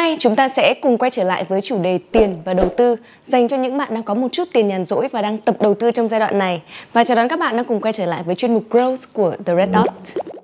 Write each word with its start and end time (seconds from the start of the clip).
nay 0.00 0.16
chúng 0.18 0.36
ta 0.36 0.48
sẽ 0.48 0.74
cùng 0.74 0.98
quay 0.98 1.10
trở 1.10 1.24
lại 1.24 1.44
với 1.48 1.60
chủ 1.60 1.78
đề 1.82 1.98
tiền 2.12 2.36
và 2.44 2.54
đầu 2.54 2.68
tư, 2.76 2.96
dành 3.24 3.48
cho 3.48 3.56
những 3.56 3.78
bạn 3.78 3.94
đang 3.94 4.02
có 4.02 4.14
một 4.14 4.28
chút 4.32 4.48
tiền 4.52 4.68
nhàn 4.68 4.84
rỗi 4.84 5.08
và 5.12 5.22
đang 5.22 5.38
tập 5.38 5.56
đầu 5.60 5.74
tư 5.74 5.90
trong 5.90 6.08
giai 6.08 6.20
đoạn 6.20 6.38
này. 6.38 6.62
Và 6.92 7.04
chào 7.04 7.16
đón 7.16 7.28
các 7.28 7.38
bạn 7.38 7.56
đang 7.56 7.64
cùng 7.64 7.80
quay 7.80 7.92
trở 7.92 8.06
lại 8.06 8.22
với 8.26 8.34
chuyên 8.34 8.54
mục 8.54 8.64
Growth 8.70 8.96
của 9.12 9.34
The 9.46 9.54
Red 9.56 9.68
Dot. 9.74 10.36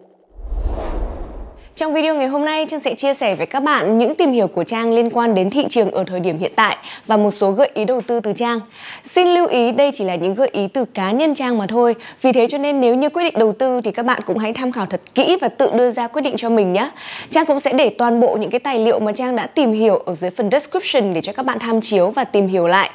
Trong 1.76 1.94
video 1.94 2.14
ngày 2.14 2.26
hôm 2.26 2.44
nay, 2.44 2.66
Trang 2.68 2.80
sẽ 2.80 2.94
chia 2.94 3.14
sẻ 3.14 3.34
với 3.34 3.46
các 3.46 3.62
bạn 3.62 3.98
những 3.98 4.14
tìm 4.14 4.32
hiểu 4.32 4.46
của 4.46 4.64
Trang 4.64 4.92
liên 4.92 5.11
quan 5.11 5.34
đến 5.34 5.50
thị 5.50 5.64
trường 5.68 5.91
ở 5.91 6.04
thời 6.04 6.20
điểm 6.20 6.38
hiện 6.38 6.52
tại 6.56 6.77
và 7.06 7.16
một 7.16 7.30
số 7.30 7.50
gợi 7.50 7.70
ý 7.74 7.84
đầu 7.84 8.00
tư 8.00 8.20
từ 8.20 8.32
Trang. 8.32 8.60
Xin 9.04 9.29
lưu 9.29 9.46
ý 9.46 9.72
đây 9.72 9.91
chỉ 9.95 10.04
là 10.04 10.14
những 10.14 10.34
gợi 10.34 10.48
ý 10.52 10.68
từ 10.68 10.84
cá 10.84 11.10
nhân 11.10 11.34
Trang 11.34 11.59
mà 11.59 11.66
thôi. 11.66 11.95
Vì 12.23 12.32
thế 12.32 12.46
cho 12.46 12.59
nên 12.59 12.80
nếu 12.80 12.95
như 12.95 13.09
quyết 13.09 13.24
định 13.24 13.34
đầu 13.38 13.52
tư 13.52 13.80
thì 13.80 13.92
các 13.92 14.06
bạn 14.06 14.23
cũng 14.27 14.38
hãy 14.38 14.52
tham 14.52 14.73
khảo 14.73 14.86
thật 14.86 15.00
kỹ 15.14 15.38
và 15.41 15.48
tự 15.48 15.70
đưa 15.74 15.91
ra 15.91 16.09
quyết 16.09 16.23
định 16.23 16.36
cho 16.36 16.50
mình 16.50 16.73
nhé. 16.73 16.91
Trang 17.30 17.46
cũng 17.46 17.60
sẽ 17.60 17.73
để 17.73 17.88
toàn 17.88 18.20
bộ 18.20 18.36
những 18.36 18.50
cái 18.50 18.61
tài 18.61 18.79
liệu 18.79 19.00
mà 19.00 19.12
Trang 19.12 19.36
đã 19.36 19.46
tìm 19.46 19.72
hiểu 19.72 19.96
ở 19.96 20.14
dưới 20.14 20.30
phần 20.30 20.50
description 20.50 21.12
để 21.12 21.20
cho 21.20 21.32
các 21.32 21.46
bạn 21.46 21.59
tham 21.59 21.80
chiếu 21.80 22.10
và 22.10 22.24
tìm 22.24 22.46
hiểu 22.46 22.66
lại. 22.66 22.90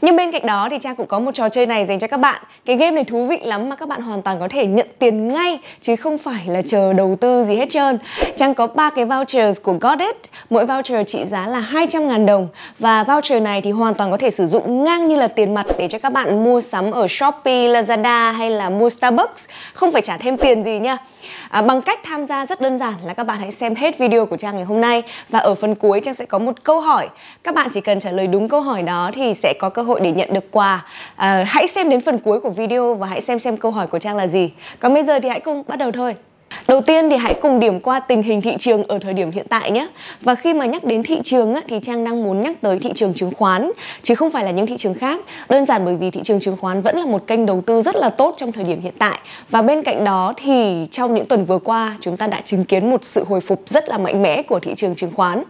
Nhưng 0.00 0.16
bên 0.16 0.32
cạnh 0.32 0.46
đó 0.46 0.68
thì 0.70 0.76
Trang 0.80 0.96
cũng 0.96 1.06
có 1.06 1.18
một 1.18 1.34
trò 1.34 1.48
chơi 1.48 1.66
này 1.66 1.86
dành 1.86 1.98
cho 1.98 2.06
các 2.06 2.20
bạn. 2.20 2.42
Cái 2.64 2.76
game 2.76 2.90
này 2.90 3.04
thú 3.04 3.26
vị 3.26 3.38
lắm 3.42 3.68
mà 3.68 3.76
các 3.76 3.88
bạn 3.88 4.00
hoàn 4.00 4.22
toàn 4.22 4.40
có 4.40 4.48
thể 4.48 4.66
nhận 4.66 4.86
tiền 4.98 5.28
ngay 5.28 5.58
chứ 5.80 5.96
không 5.96 6.18
phải 6.18 6.42
là 6.46 6.62
chờ 6.62 6.92
đầu 6.92 7.16
tư 7.20 7.44
gì 7.44 7.56
hết 7.56 7.68
trơn. 7.68 7.98
Trang 8.36 8.54
có 8.54 8.66
ba 8.66 8.90
cái 8.90 9.04
vouchers 9.04 9.62
của 9.62 9.72
Godet, 9.80 10.16
mỗi 10.50 10.66
voucher 10.66 11.06
trị 11.06 11.24
giá 11.24 11.46
là 11.46 11.60
200 11.60 12.08
ngàn 12.08 12.26
đồng 12.26 12.48
và 12.78 13.04
voucher 13.04 13.42
này 13.42 13.60
thì 13.60 13.70
hoàn 13.70 13.94
toàn 13.94 14.10
có 14.10 14.16
thể 14.16 14.30
sử 14.30 14.46
dụng 14.46 14.84
ngang 14.84 15.08
như 15.08 15.16
là 15.16 15.28
tiền 15.28 15.54
mặt 15.54 15.66
để 15.78 15.88
cho 15.88 15.98
các 15.98 16.12
bạn 16.12 16.44
mua 16.44 16.60
sắm 16.60 16.90
ở 16.90 17.06
Shopee, 17.08 17.68
Lazada 17.68 18.32
hay 18.32 18.50
là 18.50 18.70
mua 18.70 18.90
Starbucks, 18.90 19.48
không 19.74 19.92
phải 19.92 20.02
trả 20.02 20.16
thêm 20.16 20.36
tiền 20.36 20.64
gì 20.64 20.78
nha. 20.78 20.96
À, 21.50 21.62
bằng 21.62 21.82
cách 21.82 22.00
tham 22.02 22.26
gia 22.26 22.46
rất 22.46 22.60
đơn 22.60 22.78
giản 22.78 22.94
là 23.04 23.14
các 23.14 23.24
bạn 23.24 23.40
hãy 23.40 23.50
xem 23.50 23.74
hết 23.74 23.98
video 23.98 24.26
của 24.26 24.36
Trang 24.36 24.56
ngày 24.56 24.64
hôm 24.64 24.80
nay 24.80 25.02
và 25.28 25.38
ở 25.38 25.54
phần 25.54 25.74
cuối 25.74 26.00
Trang 26.00 26.14
sẽ 26.14 26.26
có 26.26 26.38
một 26.38 26.64
câu 26.64 26.80
hỏi. 26.80 27.08
Các 27.42 27.54
bạn 27.54 27.68
chỉ 27.72 27.80
cần 27.80 28.00
trả 28.00 28.10
lời 28.10 28.26
đúng 28.26 28.48
câu 28.48 28.60
hỏi 28.60 28.82
đó 28.82 29.10
thì 29.14 29.34
sẽ 29.34 29.54
có 29.58 29.68
cơ 29.68 29.82
hội 29.82 30.00
để 30.00 30.12
nhận 30.12 30.32
được 30.32 30.50
quà. 30.50 30.86
À, 31.16 31.44
hãy 31.48 31.66
xem 31.66 31.88
đến 31.88 32.00
phần 32.00 32.18
cuối 32.18 32.40
của 32.40 32.50
video 32.50 32.94
và 32.94 33.06
hãy 33.06 33.20
xem 33.20 33.38
xem 33.38 33.56
câu 33.56 33.70
hỏi 33.70 33.86
của 33.86 33.98
Trang 33.98 34.16
là 34.16 34.26
gì. 34.26 34.52
Còn 34.80 34.94
bây 34.94 35.02
giờ 35.02 35.20
thì 35.20 35.28
hãy 35.28 35.40
cùng 35.40 35.62
bắt 35.68 35.76
đầu 35.76 35.92
thôi. 35.92 36.14
Đầu 36.68 36.80
tiên 36.80 37.10
thì 37.10 37.16
hãy 37.16 37.34
cùng 37.34 37.60
điểm 37.60 37.80
qua 37.80 38.00
tình 38.00 38.22
hình 38.22 38.40
thị 38.40 38.52
trường 38.58 38.82
ở 38.82 38.98
thời 38.98 39.14
điểm 39.14 39.30
hiện 39.30 39.46
tại 39.48 39.70
nhé. 39.70 39.88
Và 40.20 40.34
khi 40.34 40.54
mà 40.54 40.66
nhắc 40.66 40.84
đến 40.84 41.02
thị 41.02 41.18
trường 41.24 41.54
á, 41.54 41.60
thì 41.68 41.78
Trang 41.82 42.04
đang 42.04 42.22
muốn 42.22 42.42
nhắc 42.42 42.60
tới 42.60 42.78
thị 42.78 42.90
trường 42.94 43.14
chứng 43.14 43.30
khoán 43.34 43.70
chứ 44.02 44.14
không 44.14 44.30
phải 44.30 44.44
là 44.44 44.50
những 44.50 44.66
thị 44.66 44.76
trường 44.76 44.94
khác. 44.94 45.20
Đơn 45.48 45.64
giản 45.64 45.84
bởi 45.84 45.96
vì 45.96 46.10
thị 46.10 46.20
trường 46.24 46.40
chứng 46.40 46.56
khoán 46.56 46.80
vẫn 46.80 46.98
là 46.98 47.06
một 47.06 47.26
kênh 47.26 47.46
đầu 47.46 47.62
tư 47.66 47.82
rất 47.82 47.96
là 47.96 48.10
tốt 48.10 48.34
trong 48.36 48.52
thời 48.52 48.64
điểm 48.64 48.80
hiện 48.80 48.94
tại. 48.98 49.18
Và 49.50 49.62
bên 49.62 49.82
cạnh 49.82 50.04
đó 50.04 50.34
thì 50.36 50.86
trong 50.90 51.14
những 51.14 51.24
tuần 51.24 51.44
vừa 51.44 51.58
qua 51.58 51.96
chúng 52.00 52.16
ta 52.16 52.26
đã 52.26 52.40
chứng 52.40 52.64
kiến 52.64 52.90
một 52.90 53.04
sự 53.04 53.24
hồi 53.28 53.40
phục 53.40 53.62
rất 53.66 53.88
là 53.88 53.98
mạnh 53.98 54.22
mẽ 54.22 54.42
của 54.42 54.60
thị 54.60 54.72
trường 54.76 54.94
chứng 54.94 55.10
khoán. 55.10 55.42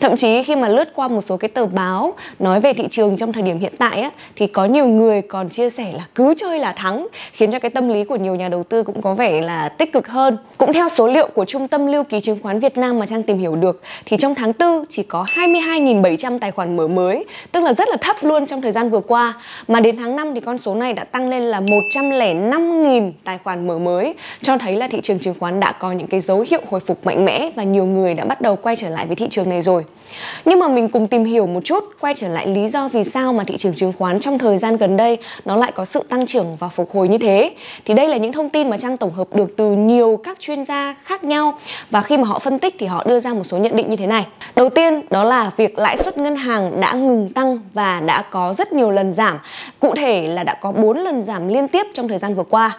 Thậm 0.00 0.16
chí 0.16 0.42
khi 0.42 0.56
mà 0.56 0.68
lướt 0.68 0.94
qua 0.94 1.08
một 1.08 1.20
số 1.20 1.36
cái 1.36 1.48
tờ 1.48 1.66
báo 1.66 2.14
nói 2.38 2.60
về 2.60 2.72
thị 2.72 2.84
trường 2.90 3.16
trong 3.16 3.32
thời 3.32 3.42
điểm 3.42 3.58
hiện 3.58 3.72
tại 3.78 4.00
á, 4.00 4.10
thì 4.36 4.46
có 4.46 4.64
nhiều 4.64 4.86
người 4.86 5.22
còn 5.22 5.48
chia 5.48 5.70
sẻ 5.70 5.92
là 5.92 6.06
cứ 6.14 6.34
chơi 6.36 6.58
là 6.58 6.72
thắng 6.72 7.06
khiến 7.32 7.50
cho 7.50 7.58
cái 7.58 7.70
tâm 7.70 7.88
lý 7.88 8.04
của 8.04 8.16
nhiều 8.16 8.34
nhà 8.34 8.48
đầu 8.48 8.62
tư 8.62 8.82
cũng 8.82 9.02
có 9.02 9.14
vẻ 9.14 9.40
là 9.40 9.68
tích 9.68 9.92
cực 9.92 10.08
hơn 10.08 10.36
cũng 10.58 10.72
theo 10.72 10.88
số 10.88 11.06
liệu 11.06 11.28
của 11.34 11.44
Trung 11.44 11.68
tâm 11.68 11.86
Lưu 11.86 12.04
ký 12.04 12.20
chứng 12.20 12.38
khoán 12.42 12.60
Việt 12.60 12.76
Nam 12.76 12.98
mà 12.98 13.06
Trang 13.06 13.22
tìm 13.22 13.38
hiểu 13.38 13.56
được 13.56 13.80
thì 14.06 14.16
trong 14.16 14.34
tháng 14.34 14.52
4 14.58 14.84
chỉ 14.88 15.02
có 15.02 15.24
22.700 15.28 16.38
tài 16.38 16.50
khoản 16.50 16.76
mở 16.76 16.88
mới, 16.88 17.24
tức 17.52 17.64
là 17.64 17.72
rất 17.72 17.88
là 17.88 17.96
thấp 17.96 18.16
luôn 18.20 18.46
trong 18.46 18.62
thời 18.62 18.72
gian 18.72 18.90
vừa 18.90 19.00
qua. 19.00 19.34
Mà 19.68 19.80
đến 19.80 19.96
tháng 19.96 20.16
5 20.16 20.34
thì 20.34 20.40
con 20.40 20.58
số 20.58 20.74
này 20.74 20.92
đã 20.92 21.04
tăng 21.04 21.28
lên 21.28 21.42
là 21.42 21.60
105.000 21.60 23.12
tài 23.24 23.38
khoản 23.44 23.66
mở 23.66 23.78
mới, 23.78 24.14
cho 24.42 24.58
thấy 24.58 24.76
là 24.76 24.88
thị 24.88 25.00
trường 25.02 25.18
chứng 25.18 25.34
khoán 25.40 25.60
đã 25.60 25.72
có 25.72 25.92
những 25.92 26.06
cái 26.06 26.20
dấu 26.20 26.44
hiệu 26.50 26.60
hồi 26.70 26.80
phục 26.80 27.06
mạnh 27.06 27.24
mẽ 27.24 27.50
và 27.56 27.62
nhiều 27.62 27.84
người 27.84 28.14
đã 28.14 28.24
bắt 28.24 28.40
đầu 28.40 28.56
quay 28.56 28.76
trở 28.76 28.88
lại 28.88 29.06
với 29.06 29.16
thị 29.16 29.26
trường 29.30 29.48
này 29.48 29.62
rồi. 29.62 29.84
Nhưng 30.44 30.58
mà 30.58 30.68
mình 30.68 30.88
cùng 30.88 31.08
tìm 31.08 31.24
hiểu 31.24 31.46
một 31.46 31.60
chút 31.64 31.84
quay 32.00 32.14
trở 32.14 32.28
lại 32.28 32.46
lý 32.46 32.68
do 32.68 32.88
vì 32.88 33.04
sao 33.04 33.32
mà 33.32 33.44
thị 33.44 33.56
trường 33.56 33.74
chứng 33.74 33.92
khoán 33.98 34.20
trong 34.20 34.38
thời 34.38 34.58
gian 34.58 34.76
gần 34.76 34.96
đây 34.96 35.18
nó 35.44 35.56
lại 35.56 35.72
có 35.72 35.84
sự 35.84 36.02
tăng 36.08 36.26
trưởng 36.26 36.56
và 36.58 36.68
phục 36.68 36.90
hồi 36.90 37.08
như 37.08 37.18
thế. 37.18 37.54
Thì 37.84 37.94
đây 37.94 38.08
là 38.08 38.16
những 38.16 38.32
thông 38.32 38.50
tin 38.50 38.70
mà 38.70 38.78
Trang 38.78 38.96
tổng 38.96 39.14
hợp 39.14 39.28
được 39.34 39.56
từ 39.56 39.70
nhiều 39.70 40.20
các 40.24 40.38
chuyên 40.46 40.64
gia 40.64 40.94
khác 41.04 41.24
nhau 41.24 41.58
và 41.90 42.00
khi 42.00 42.16
mà 42.16 42.28
họ 42.28 42.38
phân 42.38 42.58
tích 42.58 42.74
thì 42.78 42.86
họ 42.86 43.04
đưa 43.06 43.20
ra 43.20 43.34
một 43.34 43.44
số 43.44 43.58
nhận 43.58 43.76
định 43.76 43.88
như 43.90 43.96
thế 43.96 44.06
này. 44.06 44.26
Đầu 44.56 44.68
tiên 44.68 45.00
đó 45.10 45.24
là 45.24 45.50
việc 45.56 45.78
lãi 45.78 45.96
suất 45.96 46.18
ngân 46.18 46.36
hàng 46.36 46.80
đã 46.80 46.92
ngừng 46.92 47.32
tăng 47.32 47.58
và 47.74 48.00
đã 48.00 48.22
có 48.22 48.54
rất 48.54 48.72
nhiều 48.72 48.90
lần 48.90 49.12
giảm. 49.12 49.38
Cụ 49.80 49.94
thể 49.94 50.28
là 50.28 50.44
đã 50.44 50.54
có 50.54 50.72
4 50.72 50.98
lần 50.98 51.22
giảm 51.22 51.48
liên 51.48 51.68
tiếp 51.68 51.86
trong 51.94 52.08
thời 52.08 52.18
gian 52.18 52.34
vừa 52.34 52.42
qua. 52.42 52.78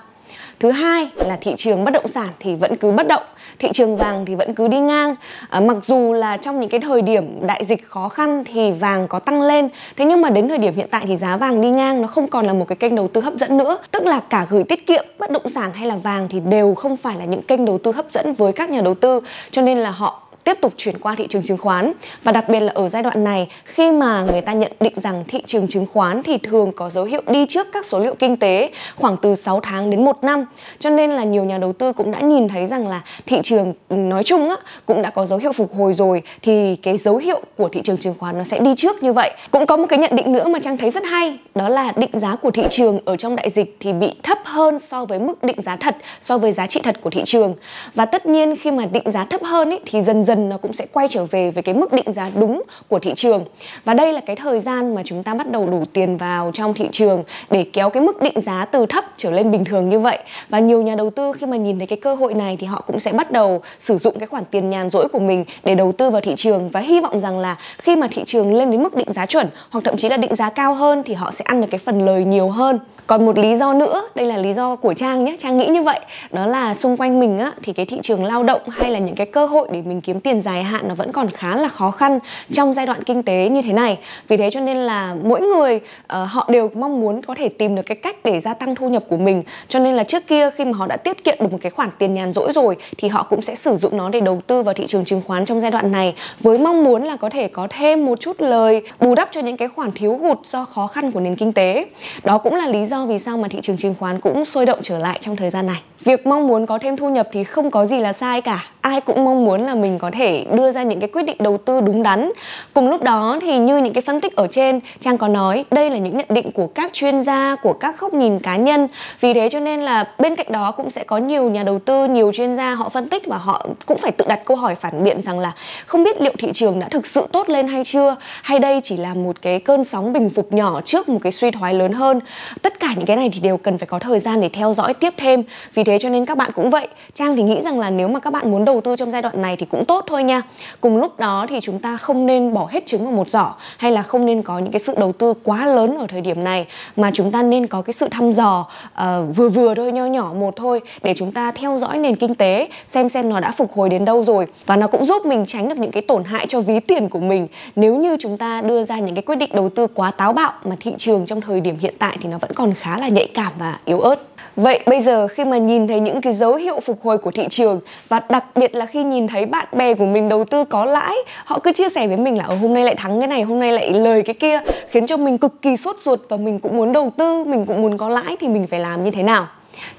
Thứ 0.59 0.71
hai 0.71 1.09
là 1.15 1.37
thị 1.41 1.53
trường 1.57 1.85
bất 1.85 1.91
động 1.91 2.07
sản 2.07 2.27
thì 2.39 2.55
vẫn 2.55 2.75
cứ 2.75 2.91
bất 2.91 3.07
động, 3.07 3.23
thị 3.59 3.69
trường 3.73 3.97
vàng 3.97 4.25
thì 4.25 4.35
vẫn 4.35 4.55
cứ 4.55 4.67
đi 4.67 4.79
ngang. 4.79 5.15
À, 5.49 5.59
mặc 5.59 5.77
dù 5.81 6.13
là 6.13 6.37
trong 6.37 6.59
những 6.59 6.69
cái 6.69 6.79
thời 6.79 7.01
điểm 7.01 7.47
đại 7.47 7.65
dịch 7.65 7.87
khó 7.87 8.09
khăn 8.09 8.43
thì 8.45 8.71
vàng 8.71 9.07
có 9.07 9.19
tăng 9.19 9.41
lên, 9.41 9.69
thế 9.97 10.05
nhưng 10.05 10.21
mà 10.21 10.29
đến 10.29 10.47
thời 10.47 10.57
điểm 10.57 10.75
hiện 10.75 10.87
tại 10.91 11.03
thì 11.07 11.17
giá 11.17 11.37
vàng 11.37 11.61
đi 11.61 11.69
ngang 11.69 12.01
nó 12.01 12.07
không 12.07 12.27
còn 12.27 12.47
là 12.47 12.53
một 12.53 12.65
cái 12.67 12.75
kênh 12.75 12.95
đầu 12.95 13.07
tư 13.07 13.21
hấp 13.21 13.33
dẫn 13.33 13.57
nữa. 13.57 13.77
Tức 13.91 14.05
là 14.05 14.19
cả 14.29 14.47
gửi 14.49 14.63
tiết 14.63 14.87
kiệm, 14.87 15.05
bất 15.19 15.31
động 15.31 15.49
sản 15.49 15.71
hay 15.73 15.87
là 15.87 15.95
vàng 15.95 16.27
thì 16.29 16.39
đều 16.39 16.75
không 16.75 16.97
phải 16.97 17.15
là 17.17 17.25
những 17.25 17.41
kênh 17.41 17.65
đầu 17.65 17.77
tư 17.77 17.91
hấp 17.91 18.11
dẫn 18.11 18.33
với 18.33 18.53
các 18.53 18.69
nhà 18.69 18.81
đầu 18.81 18.93
tư, 18.93 19.21
cho 19.51 19.61
nên 19.61 19.77
là 19.77 19.91
họ 19.91 20.21
tiếp 20.47 20.57
tục 20.61 20.73
chuyển 20.77 20.97
qua 20.99 21.15
thị 21.15 21.27
trường 21.29 21.43
chứng 21.43 21.57
khoán. 21.57 21.91
Và 22.23 22.31
đặc 22.31 22.49
biệt 22.49 22.59
là 22.59 22.71
ở 22.75 22.89
giai 22.89 23.03
đoạn 23.03 23.23
này 23.23 23.47
khi 23.65 23.91
mà 23.91 24.25
người 24.31 24.41
ta 24.41 24.53
nhận 24.53 24.71
định 24.79 24.93
rằng 24.95 25.23
thị 25.27 25.39
trường 25.45 25.67
chứng 25.67 25.85
khoán 25.85 26.23
thì 26.23 26.37
thường 26.37 26.71
có 26.75 26.89
dấu 26.89 27.03
hiệu 27.03 27.21
đi 27.27 27.45
trước 27.49 27.67
các 27.73 27.85
số 27.85 27.99
liệu 27.99 28.15
kinh 28.15 28.37
tế 28.37 28.71
khoảng 28.95 29.17
từ 29.17 29.35
6 29.35 29.59
tháng 29.59 29.89
đến 29.89 30.05
1 30.05 30.23
năm. 30.23 30.45
Cho 30.79 30.89
nên 30.89 31.11
là 31.11 31.23
nhiều 31.23 31.43
nhà 31.43 31.57
đầu 31.57 31.73
tư 31.73 31.93
cũng 31.93 32.11
đã 32.11 32.19
nhìn 32.19 32.47
thấy 32.47 32.67
rằng 32.67 32.87
là 32.87 33.01
thị 33.25 33.39
trường 33.43 33.73
ừ, 33.89 33.95
nói 33.95 34.23
chung 34.23 34.49
á 34.49 34.55
cũng 34.85 35.01
đã 35.01 35.09
có 35.09 35.25
dấu 35.25 35.39
hiệu 35.39 35.51
phục 35.53 35.75
hồi 35.75 35.93
rồi 35.93 36.21
thì 36.41 36.75
cái 36.75 36.97
dấu 36.97 37.17
hiệu 37.17 37.41
của 37.57 37.69
thị 37.69 37.81
trường 37.83 37.97
chứng 37.97 38.13
khoán 38.19 38.37
nó 38.37 38.43
sẽ 38.43 38.59
đi 38.59 38.73
trước 38.77 39.03
như 39.03 39.13
vậy. 39.13 39.31
Cũng 39.51 39.65
có 39.65 39.77
một 39.77 39.85
cái 39.89 39.99
nhận 39.99 40.15
định 40.15 40.31
nữa 40.31 40.47
mà 40.47 40.59
trang 40.59 40.77
thấy 40.77 40.89
rất 40.89 41.03
hay 41.05 41.37
đó 41.55 41.69
là 41.69 41.93
định 41.95 42.11
giá 42.13 42.35
của 42.35 42.51
thị 42.51 42.63
trường 42.69 42.99
ở 43.05 43.15
trong 43.17 43.35
đại 43.35 43.49
dịch 43.49 43.77
thì 43.79 43.93
bị 43.93 44.13
thấp 44.23 44.37
hơn 44.43 44.79
so 44.79 45.05
với 45.05 45.19
mức 45.19 45.43
định 45.43 45.61
giá 45.61 45.75
thật 45.75 45.95
so 46.21 46.37
với 46.37 46.51
giá 46.51 46.67
trị 46.67 46.79
thật 46.83 47.01
của 47.01 47.09
thị 47.09 47.21
trường. 47.25 47.53
Và 47.95 48.05
tất 48.05 48.25
nhiên 48.25 48.55
khi 48.55 48.71
mà 48.71 48.85
định 48.85 49.11
giá 49.11 49.25
thấp 49.25 49.43
hơn 49.43 49.69
ý, 49.69 49.77
thì 49.85 50.01
dần 50.01 50.23
dần 50.23 50.36
dần 50.37 50.49
nó 50.49 50.57
cũng 50.57 50.73
sẽ 50.73 50.85
quay 50.91 51.07
trở 51.07 51.25
về 51.25 51.51
với 51.51 51.63
cái 51.63 51.75
mức 51.75 51.93
định 51.93 52.11
giá 52.11 52.29
đúng 52.35 52.61
của 52.87 52.99
thị 52.99 53.11
trường. 53.15 53.43
Và 53.85 53.93
đây 53.93 54.13
là 54.13 54.21
cái 54.25 54.35
thời 54.35 54.59
gian 54.59 54.95
mà 54.95 55.01
chúng 55.05 55.23
ta 55.23 55.33
bắt 55.33 55.51
đầu 55.51 55.67
đổ 55.69 55.83
tiền 55.93 56.17
vào 56.17 56.51
trong 56.53 56.73
thị 56.73 56.87
trường 56.91 57.23
để 57.49 57.65
kéo 57.73 57.89
cái 57.89 58.03
mức 58.03 58.21
định 58.21 58.41
giá 58.41 58.65
từ 58.65 58.85
thấp 58.85 59.05
trở 59.17 59.31
lên 59.31 59.51
bình 59.51 59.65
thường 59.65 59.89
như 59.89 59.99
vậy. 59.99 60.19
Và 60.49 60.59
nhiều 60.59 60.81
nhà 60.81 60.95
đầu 60.95 61.09
tư 61.09 61.33
khi 61.33 61.45
mà 61.45 61.57
nhìn 61.57 61.79
thấy 61.79 61.87
cái 61.87 61.99
cơ 62.01 62.15
hội 62.15 62.33
này 62.33 62.57
thì 62.59 62.67
họ 62.67 62.83
cũng 62.87 62.99
sẽ 62.99 63.11
bắt 63.11 63.31
đầu 63.31 63.61
sử 63.79 63.97
dụng 63.97 64.19
cái 64.19 64.27
khoản 64.27 64.43
tiền 64.51 64.69
nhàn 64.69 64.89
rỗi 64.89 65.07
của 65.07 65.19
mình 65.19 65.43
để 65.63 65.75
đầu 65.75 65.91
tư 65.91 66.09
vào 66.09 66.21
thị 66.21 66.33
trường. 66.35 66.69
Và 66.69 66.79
hy 66.79 67.01
vọng 67.01 67.19
rằng 67.19 67.39
là 67.39 67.57
khi 67.77 67.95
mà 67.95 68.07
thị 68.11 68.21
trường 68.25 68.55
lên 68.55 68.71
đến 68.71 68.83
mức 68.83 68.95
định 68.95 69.13
giá 69.13 69.25
chuẩn 69.25 69.47
hoặc 69.69 69.81
thậm 69.83 69.97
chí 69.97 70.09
là 70.09 70.17
định 70.17 70.35
giá 70.35 70.49
cao 70.49 70.73
hơn 70.73 71.03
thì 71.05 71.13
họ 71.13 71.31
sẽ 71.31 71.43
ăn 71.47 71.61
được 71.61 71.67
cái 71.71 71.79
phần 71.79 72.05
lời 72.05 72.25
nhiều 72.25 72.49
hơn. 72.49 72.79
Còn 73.07 73.25
một 73.25 73.37
lý 73.37 73.55
do 73.55 73.73
nữa, 73.73 74.01
đây 74.15 74.27
là 74.27 74.37
lý 74.37 74.53
do 74.53 74.75
của 74.75 74.93
trang 74.93 75.23
nhé. 75.23 75.35
Trang 75.39 75.57
nghĩ 75.57 75.67
như 75.67 75.83
vậy, 75.83 75.99
đó 76.31 76.45
là 76.45 76.73
xung 76.73 76.97
quanh 76.97 77.19
mình 77.19 77.39
á, 77.39 77.51
thì 77.63 77.73
cái 77.73 77.85
thị 77.85 77.97
trường 78.01 78.25
lao 78.25 78.43
động 78.43 78.61
hay 78.69 78.91
là 78.91 78.99
những 78.99 79.15
cái 79.15 79.27
cơ 79.27 79.45
hội 79.45 79.67
để 79.71 79.81
mình 79.81 80.01
kiếm 80.01 80.19
tiền 80.27 80.41
dài 80.41 80.63
hạn 80.63 80.87
nó 80.87 80.95
vẫn 80.95 81.11
còn 81.11 81.29
khá 81.29 81.55
là 81.55 81.67
khó 81.67 81.91
khăn 81.91 82.19
trong 82.51 82.73
giai 82.73 82.85
đoạn 82.85 83.03
kinh 83.03 83.23
tế 83.23 83.49
như 83.49 83.61
thế 83.61 83.73
này. 83.73 83.97
Vì 84.27 84.37
thế 84.37 84.49
cho 84.49 84.59
nên 84.59 84.77
là 84.77 85.15
mỗi 85.23 85.41
người 85.41 85.75
uh, 85.75 86.29
họ 86.29 86.47
đều 86.51 86.71
mong 86.73 86.99
muốn 86.99 87.21
có 87.21 87.35
thể 87.35 87.49
tìm 87.49 87.75
được 87.75 87.81
cái 87.85 87.95
cách 87.95 88.15
để 88.23 88.39
gia 88.39 88.53
tăng 88.53 88.75
thu 88.75 88.89
nhập 88.89 89.03
của 89.09 89.17
mình. 89.17 89.43
Cho 89.67 89.79
nên 89.79 89.95
là 89.95 90.03
trước 90.03 90.27
kia 90.27 90.49
khi 90.51 90.65
mà 90.65 90.71
họ 90.77 90.87
đã 90.87 90.97
tiết 90.97 91.23
kiệm 91.23 91.35
được 91.39 91.51
một 91.51 91.57
cái 91.61 91.69
khoản 91.69 91.89
tiền 91.99 92.13
nhàn 92.13 92.33
rỗi 92.33 92.53
rồi 92.53 92.75
thì 92.97 93.07
họ 93.07 93.23
cũng 93.23 93.41
sẽ 93.41 93.55
sử 93.55 93.77
dụng 93.77 93.97
nó 93.97 94.09
để 94.09 94.19
đầu 94.19 94.41
tư 94.47 94.63
vào 94.63 94.73
thị 94.73 94.85
trường 94.87 95.05
chứng 95.05 95.21
khoán 95.27 95.45
trong 95.45 95.61
giai 95.61 95.71
đoạn 95.71 95.91
này 95.91 96.13
với 96.39 96.57
mong 96.57 96.83
muốn 96.83 97.03
là 97.03 97.15
có 97.15 97.29
thể 97.29 97.47
có 97.47 97.67
thêm 97.69 98.05
một 98.05 98.19
chút 98.19 98.41
lời 98.41 98.81
bù 98.99 99.15
đắp 99.15 99.29
cho 99.31 99.41
những 99.41 99.57
cái 99.57 99.67
khoản 99.67 99.91
thiếu 99.91 100.17
hụt 100.17 100.45
do 100.45 100.65
khó 100.65 100.87
khăn 100.87 101.11
của 101.11 101.19
nền 101.19 101.35
kinh 101.35 101.53
tế. 101.53 101.85
Đó 102.23 102.37
cũng 102.37 102.55
là 102.55 102.67
lý 102.67 102.85
do 102.85 103.05
vì 103.05 103.19
sao 103.19 103.37
mà 103.37 103.47
thị 103.47 103.59
trường 103.61 103.77
chứng 103.77 103.95
khoán 103.99 104.19
cũng 104.19 104.45
sôi 104.45 104.65
động 104.65 104.79
trở 104.83 104.99
lại 104.99 105.19
trong 105.21 105.35
thời 105.35 105.49
gian 105.49 105.67
này 105.67 105.81
việc 106.05 106.27
mong 106.27 106.47
muốn 106.47 106.65
có 106.65 106.77
thêm 106.81 106.97
thu 106.97 107.09
nhập 107.09 107.27
thì 107.31 107.43
không 107.43 107.71
có 107.71 107.85
gì 107.85 107.99
là 107.99 108.13
sai 108.13 108.41
cả. 108.41 108.65
Ai 108.81 109.01
cũng 109.01 109.25
mong 109.25 109.45
muốn 109.45 109.65
là 109.65 109.75
mình 109.75 109.99
có 109.99 110.11
thể 110.11 110.45
đưa 110.51 110.71
ra 110.71 110.83
những 110.83 110.99
cái 110.99 111.09
quyết 111.09 111.23
định 111.23 111.35
đầu 111.39 111.57
tư 111.57 111.81
đúng 111.81 112.03
đắn. 112.03 112.31
Cùng 112.73 112.89
lúc 112.89 113.03
đó 113.03 113.39
thì 113.41 113.57
như 113.57 113.77
những 113.77 113.93
cái 113.93 114.01
phân 114.01 114.21
tích 114.21 114.35
ở 114.35 114.47
trên, 114.47 114.79
trang 114.99 115.17
có 115.17 115.27
nói 115.27 115.65
đây 115.71 115.89
là 115.89 115.97
những 115.97 116.17
nhận 116.17 116.25
định 116.29 116.51
của 116.51 116.67
các 116.67 116.93
chuyên 116.93 117.23
gia, 117.23 117.55
của 117.55 117.73
các 117.73 117.99
góc 117.99 118.13
nhìn 118.13 118.39
cá 118.39 118.55
nhân. 118.55 118.87
Vì 119.19 119.33
thế 119.33 119.49
cho 119.49 119.59
nên 119.59 119.79
là 119.79 120.03
bên 120.19 120.35
cạnh 120.35 120.51
đó 120.51 120.71
cũng 120.71 120.89
sẽ 120.89 121.03
có 121.03 121.17
nhiều 121.17 121.49
nhà 121.49 121.63
đầu 121.63 121.79
tư, 121.79 122.05
nhiều 122.05 122.31
chuyên 122.31 122.55
gia 122.55 122.73
họ 122.73 122.89
phân 122.89 123.09
tích 123.09 123.25
và 123.25 123.37
họ 123.37 123.65
cũng 123.85 123.97
phải 123.97 124.11
tự 124.11 124.25
đặt 124.27 124.45
câu 124.45 124.57
hỏi 124.57 124.75
phản 124.75 125.03
biện 125.03 125.21
rằng 125.21 125.39
là 125.39 125.51
không 125.85 126.03
biết 126.03 126.21
liệu 126.21 126.33
thị 126.37 126.49
trường 126.53 126.79
đã 126.79 126.87
thực 126.89 127.05
sự 127.05 127.27
tốt 127.31 127.49
lên 127.49 127.67
hay 127.67 127.83
chưa, 127.83 128.15
hay 128.41 128.59
đây 128.59 128.79
chỉ 128.83 128.97
là 128.97 129.13
một 129.13 129.41
cái 129.41 129.59
cơn 129.59 129.83
sóng 129.83 130.13
bình 130.13 130.29
phục 130.29 130.53
nhỏ 130.53 130.81
trước 130.81 131.09
một 131.09 131.19
cái 131.23 131.31
suy 131.31 131.51
thoái 131.51 131.73
lớn 131.73 131.93
hơn. 131.93 132.19
Tất 132.61 132.79
cả 132.79 132.87
những 132.95 133.05
cái 133.05 133.15
này 133.15 133.29
thì 133.33 133.39
đều 133.39 133.57
cần 133.57 133.77
phải 133.77 133.87
có 133.87 133.99
thời 133.99 134.19
gian 134.19 134.41
để 134.41 134.49
theo 134.49 134.73
dõi 134.73 134.93
tiếp 134.93 135.13
thêm. 135.17 135.43
Vì 135.73 135.83
thế 135.83 135.96
thế 135.97 136.01
cho 136.01 136.09
nên 136.09 136.25
các 136.25 136.37
bạn 136.37 136.51
cũng 136.55 136.69
vậy. 136.69 136.87
Trang 137.13 137.35
thì 137.35 137.43
nghĩ 137.43 137.61
rằng 137.61 137.79
là 137.79 137.89
nếu 137.89 138.07
mà 138.07 138.19
các 138.19 138.33
bạn 138.33 138.51
muốn 138.51 138.65
đầu 138.65 138.81
tư 138.81 138.95
trong 138.95 139.11
giai 139.11 139.21
đoạn 139.21 139.41
này 139.41 139.55
thì 139.57 139.65
cũng 139.65 139.85
tốt 139.85 140.03
thôi 140.07 140.23
nha. 140.23 140.41
Cùng 140.81 140.97
lúc 140.97 141.19
đó 141.19 141.45
thì 141.49 141.59
chúng 141.61 141.79
ta 141.79 141.97
không 141.97 142.25
nên 142.25 142.53
bỏ 142.53 142.67
hết 142.71 142.85
trứng 142.85 143.03
vào 143.03 143.11
một 143.11 143.29
giỏ 143.29 143.55
hay 143.77 143.91
là 143.91 144.03
không 144.03 144.25
nên 144.25 144.41
có 144.41 144.59
những 144.59 144.71
cái 144.71 144.79
sự 144.79 144.95
đầu 144.97 145.11
tư 145.11 145.33
quá 145.43 145.65
lớn 145.65 145.97
ở 145.97 146.07
thời 146.09 146.21
điểm 146.21 146.43
này 146.43 146.65
mà 146.95 147.11
chúng 147.13 147.31
ta 147.31 147.43
nên 147.43 147.67
có 147.67 147.81
cái 147.81 147.93
sự 147.93 148.07
thăm 148.11 148.31
dò 148.31 148.67
uh, 148.93 149.35
vừa 149.35 149.49
vừa 149.49 149.75
thôi 149.75 149.91
nho 149.91 150.05
nhỏ 150.05 150.33
một 150.39 150.55
thôi 150.55 150.81
để 151.01 151.13
chúng 151.15 151.31
ta 151.31 151.51
theo 151.51 151.77
dõi 151.77 151.97
nền 151.97 152.15
kinh 152.15 152.35
tế 152.35 152.67
xem 152.87 153.09
xem 153.09 153.29
nó 153.29 153.39
đã 153.39 153.51
phục 153.51 153.73
hồi 153.73 153.89
đến 153.89 154.05
đâu 154.05 154.23
rồi. 154.23 154.47
Và 154.65 154.75
nó 154.75 154.87
cũng 154.87 155.05
giúp 155.05 155.25
mình 155.25 155.45
tránh 155.45 155.69
được 155.69 155.77
những 155.77 155.91
cái 155.91 156.01
tổn 156.01 156.23
hại 156.23 156.45
cho 156.47 156.61
ví 156.61 156.79
tiền 156.79 157.09
của 157.09 157.19
mình. 157.19 157.47
Nếu 157.75 157.95
như 157.95 158.17
chúng 158.19 158.37
ta 158.37 158.61
đưa 158.61 158.83
ra 158.83 158.99
những 158.99 159.15
cái 159.15 159.21
quyết 159.21 159.35
định 159.35 159.49
đầu 159.53 159.69
tư 159.69 159.87
quá 159.87 160.11
táo 160.11 160.33
bạo 160.33 160.51
mà 160.63 160.75
thị 160.79 160.91
trường 160.97 161.25
trong 161.25 161.41
thời 161.41 161.61
điểm 161.61 161.77
hiện 161.79 161.95
tại 161.99 162.17
thì 162.21 162.29
nó 162.29 162.37
vẫn 162.37 162.51
còn 162.53 162.73
khá 162.73 162.97
là 162.97 163.07
nhạy 163.07 163.27
cảm 163.33 163.51
và 163.59 163.79
yếu 163.85 163.99
ớt. 163.99 164.36
Vậy 164.57 164.79
bây 164.85 164.99
giờ 164.99 165.27
khi 165.27 165.45
mà 165.45 165.57
nhìn 165.57 165.87
thấy 165.87 165.99
những 165.99 166.21
cái 166.21 166.33
dấu 166.33 166.55
hiệu 166.55 166.79
phục 166.79 167.01
hồi 167.01 167.17
của 167.17 167.31
thị 167.31 167.45
trường 167.49 167.79
và 168.09 168.21
đặc 168.29 168.45
biệt 168.55 168.75
là 168.75 168.85
khi 168.85 169.03
nhìn 169.03 169.27
thấy 169.27 169.45
bạn 169.45 169.67
bè 169.71 169.93
của 169.93 170.05
mình 170.05 170.29
đầu 170.29 170.43
tư 170.43 170.63
có 170.63 170.85
lãi, 170.85 171.15
họ 171.45 171.59
cứ 171.59 171.71
chia 171.71 171.89
sẻ 171.89 172.07
với 172.07 172.17
mình 172.17 172.37
là 172.37 172.43
ở 172.43 172.55
hôm 172.55 172.73
nay 172.73 172.83
lại 172.83 172.95
thắng 172.95 173.19
cái 173.19 173.27
này, 173.27 173.41
hôm 173.41 173.59
nay 173.59 173.71
lại 173.71 173.93
lời 173.93 174.21
cái 174.21 174.33
kia, 174.33 174.59
khiến 174.89 175.07
cho 175.07 175.17
mình 175.17 175.37
cực 175.37 175.61
kỳ 175.61 175.77
sốt 175.77 175.99
ruột 175.99 176.19
và 176.29 176.37
mình 176.37 176.59
cũng 176.59 176.77
muốn 176.77 176.93
đầu 176.93 177.11
tư, 177.17 177.43
mình 177.43 177.65
cũng 177.65 177.81
muốn 177.81 177.97
có 177.97 178.09
lãi 178.09 178.35
thì 178.39 178.47
mình 178.47 178.67
phải 178.67 178.79
làm 178.79 179.03
như 179.03 179.11
thế 179.11 179.23
nào? 179.23 179.47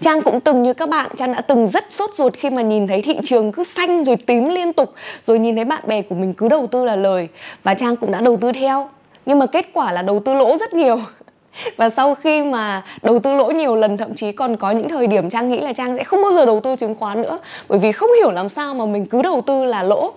Trang 0.00 0.22
cũng 0.22 0.40
từng 0.40 0.62
như 0.62 0.74
các 0.74 0.88
bạn, 0.88 1.10
Trang 1.16 1.32
đã 1.32 1.40
từng 1.40 1.66
rất 1.66 1.84
sốt 1.92 2.14
ruột 2.14 2.34
khi 2.36 2.50
mà 2.50 2.62
nhìn 2.62 2.86
thấy 2.86 3.02
thị 3.02 3.16
trường 3.24 3.52
cứ 3.52 3.64
xanh 3.64 4.04
rồi 4.04 4.16
tím 4.16 4.48
liên 4.48 4.72
tục 4.72 4.92
Rồi 5.26 5.38
nhìn 5.38 5.56
thấy 5.56 5.64
bạn 5.64 5.82
bè 5.86 6.02
của 6.02 6.14
mình 6.14 6.34
cứ 6.34 6.48
đầu 6.48 6.66
tư 6.66 6.84
là 6.84 6.96
lời 6.96 7.28
Và 7.62 7.74
Trang 7.74 7.96
cũng 7.96 8.10
đã 8.10 8.20
đầu 8.20 8.36
tư 8.36 8.52
theo 8.52 8.88
Nhưng 9.26 9.38
mà 9.38 9.46
kết 9.46 9.66
quả 9.72 9.92
là 9.92 10.02
đầu 10.02 10.20
tư 10.24 10.34
lỗ 10.34 10.56
rất 10.58 10.74
nhiều 10.74 11.00
và 11.76 11.90
sau 11.90 12.14
khi 12.14 12.42
mà 12.42 12.82
đầu 13.02 13.18
tư 13.18 13.34
lỗ 13.34 13.50
nhiều 13.50 13.76
lần, 13.76 13.96
thậm 13.96 14.14
chí 14.14 14.32
còn 14.32 14.56
có 14.56 14.70
những 14.70 14.88
thời 14.88 15.06
điểm 15.06 15.30
trang 15.30 15.48
nghĩ 15.48 15.60
là 15.60 15.72
trang 15.72 15.96
sẽ 15.96 16.04
không 16.04 16.22
bao 16.22 16.32
giờ 16.32 16.46
đầu 16.46 16.60
tư 16.60 16.76
chứng 16.76 16.94
khoán 16.94 17.22
nữa, 17.22 17.38
bởi 17.68 17.78
vì 17.78 17.92
không 17.92 18.10
hiểu 18.20 18.30
làm 18.30 18.48
sao 18.48 18.74
mà 18.74 18.86
mình 18.86 19.06
cứ 19.06 19.22
đầu 19.22 19.40
tư 19.46 19.64
là 19.64 19.82
lỗ. 19.82 20.12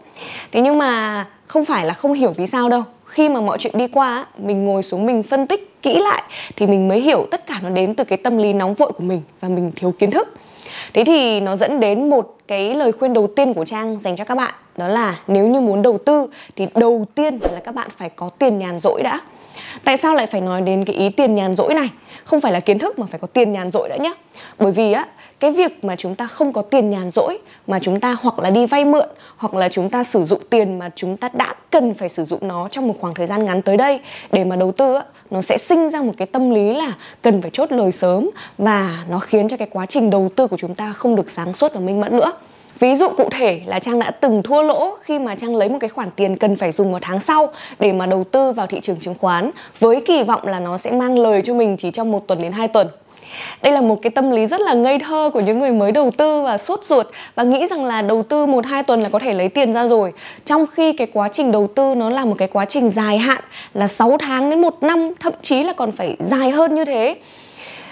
Thế 0.52 0.62
nhưng 0.62 0.78
mà 0.78 1.26
không 1.48 1.66
phải 1.66 1.86
là 1.86 1.94
không 1.94 2.14
hiểu 2.14 2.34
vì 2.38 2.48
sao 2.48 2.70
đâu. 2.70 2.84
Khi 3.06 3.30
mà 3.30 3.42
mọi 3.42 3.58
chuyện 3.58 3.78
đi 3.78 3.88
qua 3.88 4.26
mình 4.38 4.66
ngồi 4.66 4.84
xuống 4.84 5.06
mình 5.06 5.24
phân 5.24 5.48
tích 5.48 5.82
kỹ 5.82 6.00
lại 6.00 6.24
thì 6.56 6.68
mình 6.68 6.88
mới 6.88 7.00
hiểu 7.00 7.28
tất 7.32 7.48
cả 7.48 7.60
nó 7.64 7.70
đến 7.70 7.96
từ 7.96 8.04
cái 8.04 8.18
tâm 8.18 8.38
lý 8.38 8.54
nóng 8.54 8.74
vội 8.74 8.92
của 8.92 9.04
mình 9.04 9.22
và 9.42 9.50
mình 9.50 9.72
thiếu 9.76 9.94
kiến 10.00 10.12
thức. 10.12 10.28
Thế 10.94 11.04
thì 11.04 11.40
nó 11.40 11.56
dẫn 11.56 11.80
đến 11.80 12.10
một 12.10 12.38
cái 12.48 12.74
lời 12.74 12.92
khuyên 12.92 13.14
đầu 13.14 13.28
tiên 13.36 13.54
của 13.54 13.66
trang 13.66 14.00
dành 14.00 14.16
cho 14.16 14.26
các 14.26 14.36
bạn, 14.36 14.54
đó 14.78 14.88
là 14.88 15.20
nếu 15.28 15.48
như 15.48 15.62
muốn 15.62 15.82
đầu 15.82 15.98
tư 15.98 16.28
thì 16.56 16.68
đầu 16.76 17.06
tiên 17.16 17.40
là 17.52 17.60
các 17.64 17.76
bạn 17.76 17.88
phải 17.98 18.10
có 18.10 18.30
tiền 18.30 18.60
nhàn 18.60 18.80
rỗi 18.80 19.02
đã. 19.04 19.20
Tại 19.84 19.98
sao 19.98 20.16
lại 20.16 20.28
phải 20.28 20.42
nói 20.42 20.62
đến 20.62 20.86
cái 20.86 20.96
ý 20.96 21.10
tiền 21.10 21.36
nhàn 21.36 21.54
rỗi 21.54 21.74
này? 21.74 21.90
Không 22.24 22.42
phải 22.42 22.52
là 22.52 22.60
kiến 22.60 22.80
thức 22.80 23.00
mà 23.00 23.06
phải 23.10 23.20
có 23.20 23.28
tiền 23.28 23.52
nhàn 23.52 23.72
rỗi 23.72 23.90
đã 23.90 23.98
nhé. 23.98 24.14
Bởi 24.60 24.72
vì 24.72 24.92
á, 24.92 25.06
cái 25.40 25.52
việc 25.52 25.84
mà 25.84 25.96
chúng 25.96 26.16
ta 26.16 26.28
không 26.28 26.54
có 26.54 26.62
tiền 26.62 26.90
nhàn 26.90 27.12
rỗi 27.12 27.38
mà 27.68 27.80
chúng 27.80 28.00
ta 28.00 28.18
hoặc 28.22 28.40
là 28.40 28.50
đi 28.50 28.66
vay 28.66 28.86
mượn 28.86 29.06
hoặc 29.38 29.54
là 29.54 29.70
chúng 29.70 29.90
ta 29.90 30.04
sử 30.04 30.26
dụng 30.26 30.42
tiền 30.50 30.80
mà 30.80 30.90
chúng 30.96 31.18
ta 31.18 31.30
đã 31.34 31.54
cần 31.70 31.94
phải 31.94 32.10
sử 32.10 32.24
dụng 32.24 32.48
nó 32.48 32.68
trong 32.72 32.88
một 32.88 32.94
khoảng 33.00 33.14
thời 33.14 33.28
gian 33.28 33.46
ngắn 33.46 33.62
tới 33.62 33.78
đây 33.78 34.00
để 34.32 34.44
mà 34.44 34.56
đầu 34.56 34.72
tư 34.72 34.96
á, 34.96 35.04
nó 35.32 35.42
sẽ 35.42 35.58
sinh 35.58 35.90
ra 35.90 36.02
một 36.02 36.14
cái 36.18 36.28
tâm 36.28 36.50
lý 36.50 36.74
là 36.74 36.94
cần 37.22 37.42
phải 37.42 37.52
chốt 37.54 37.72
lời 37.72 37.92
sớm 37.92 38.30
và 38.58 39.04
nó 39.10 39.20
khiến 39.20 39.48
cho 39.48 39.58
cái 39.58 39.68
quá 39.72 39.86
trình 39.86 40.10
đầu 40.10 40.30
tư 40.36 40.48
của 40.48 40.58
chúng 40.58 40.76
ta 40.76 40.94
không 40.94 41.16
được 41.16 41.30
sáng 41.30 41.54
suốt 41.54 41.74
và 41.74 41.80
minh 41.80 42.02
mẫn 42.02 42.18
nữa. 42.18 42.32
Ví 42.80 42.96
dụ 42.96 43.08
cụ 43.18 43.30
thể 43.32 43.62
là 43.66 43.80
Trang 43.80 44.00
đã 44.00 44.12
từng 44.12 44.44
thua 44.44 44.62
lỗ 44.62 44.96
khi 45.02 45.20
mà 45.20 45.36
Trang 45.36 45.56
lấy 45.56 45.70
một 45.70 45.78
cái 45.82 45.90
khoản 45.90 46.10
tiền 46.16 46.38
cần 46.38 46.56
phải 46.56 46.72
dùng 46.72 46.92
vào 46.92 47.00
tháng 47.04 47.20
sau 47.20 47.48
để 47.80 47.94
mà 47.94 48.06
đầu 48.06 48.24
tư 48.24 48.52
vào 48.52 48.68
thị 48.68 48.80
trường 48.82 49.00
chứng 49.00 49.16
khoán 49.20 49.52
với 49.80 50.02
kỳ 50.06 50.24
vọng 50.24 50.48
là 50.48 50.60
nó 50.60 50.78
sẽ 50.78 50.92
mang 50.92 51.20
lời 51.20 51.42
cho 51.42 51.54
mình 51.54 51.78
chỉ 51.78 51.92
trong 51.92 52.12
một 52.12 52.28
tuần 52.28 52.42
đến 52.42 52.52
hai 52.52 52.68
tuần. 52.68 52.88
Đây 53.62 53.74
là 53.74 53.82
một 53.82 54.00
cái 54.02 54.10
tâm 54.10 54.32
lý 54.32 54.46
rất 54.48 54.62
là 54.62 54.74
ngây 54.74 55.00
thơ 55.00 55.30
của 55.34 55.40
những 55.40 55.60
người 55.60 55.72
mới 55.72 55.92
đầu 55.92 56.12
tư 56.18 56.42
và 56.42 56.58
sốt 56.58 56.84
ruột 56.84 57.08
và 57.36 57.44
nghĩ 57.44 57.68
rằng 57.68 57.86
là 57.86 58.02
đầu 58.02 58.24
tư 58.24 58.46
một 58.46 58.66
hai 58.66 58.84
tuần 58.84 59.02
là 59.02 59.10
có 59.10 59.20
thể 59.20 59.34
lấy 59.34 59.50
tiền 59.50 59.74
ra 59.74 59.88
rồi. 59.88 60.14
Trong 60.46 60.66
khi 60.68 60.94
cái 60.94 61.08
quá 61.14 61.30
trình 61.32 61.52
đầu 61.52 61.68
tư 61.76 61.96
nó 61.96 62.10
là 62.10 62.26
một 62.26 62.36
cái 62.38 62.48
quá 62.48 62.66
trình 62.66 62.90
dài 62.90 63.18
hạn 63.18 63.42
là 63.74 63.88
6 63.88 64.18
tháng 64.20 64.50
đến 64.50 64.62
một 64.62 64.84
năm, 64.84 65.14
thậm 65.20 65.34
chí 65.42 65.64
là 65.64 65.74
còn 65.74 65.92
phải 65.92 66.16
dài 66.20 66.52
hơn 66.52 66.76
như 66.76 66.86
thế. 66.86 67.16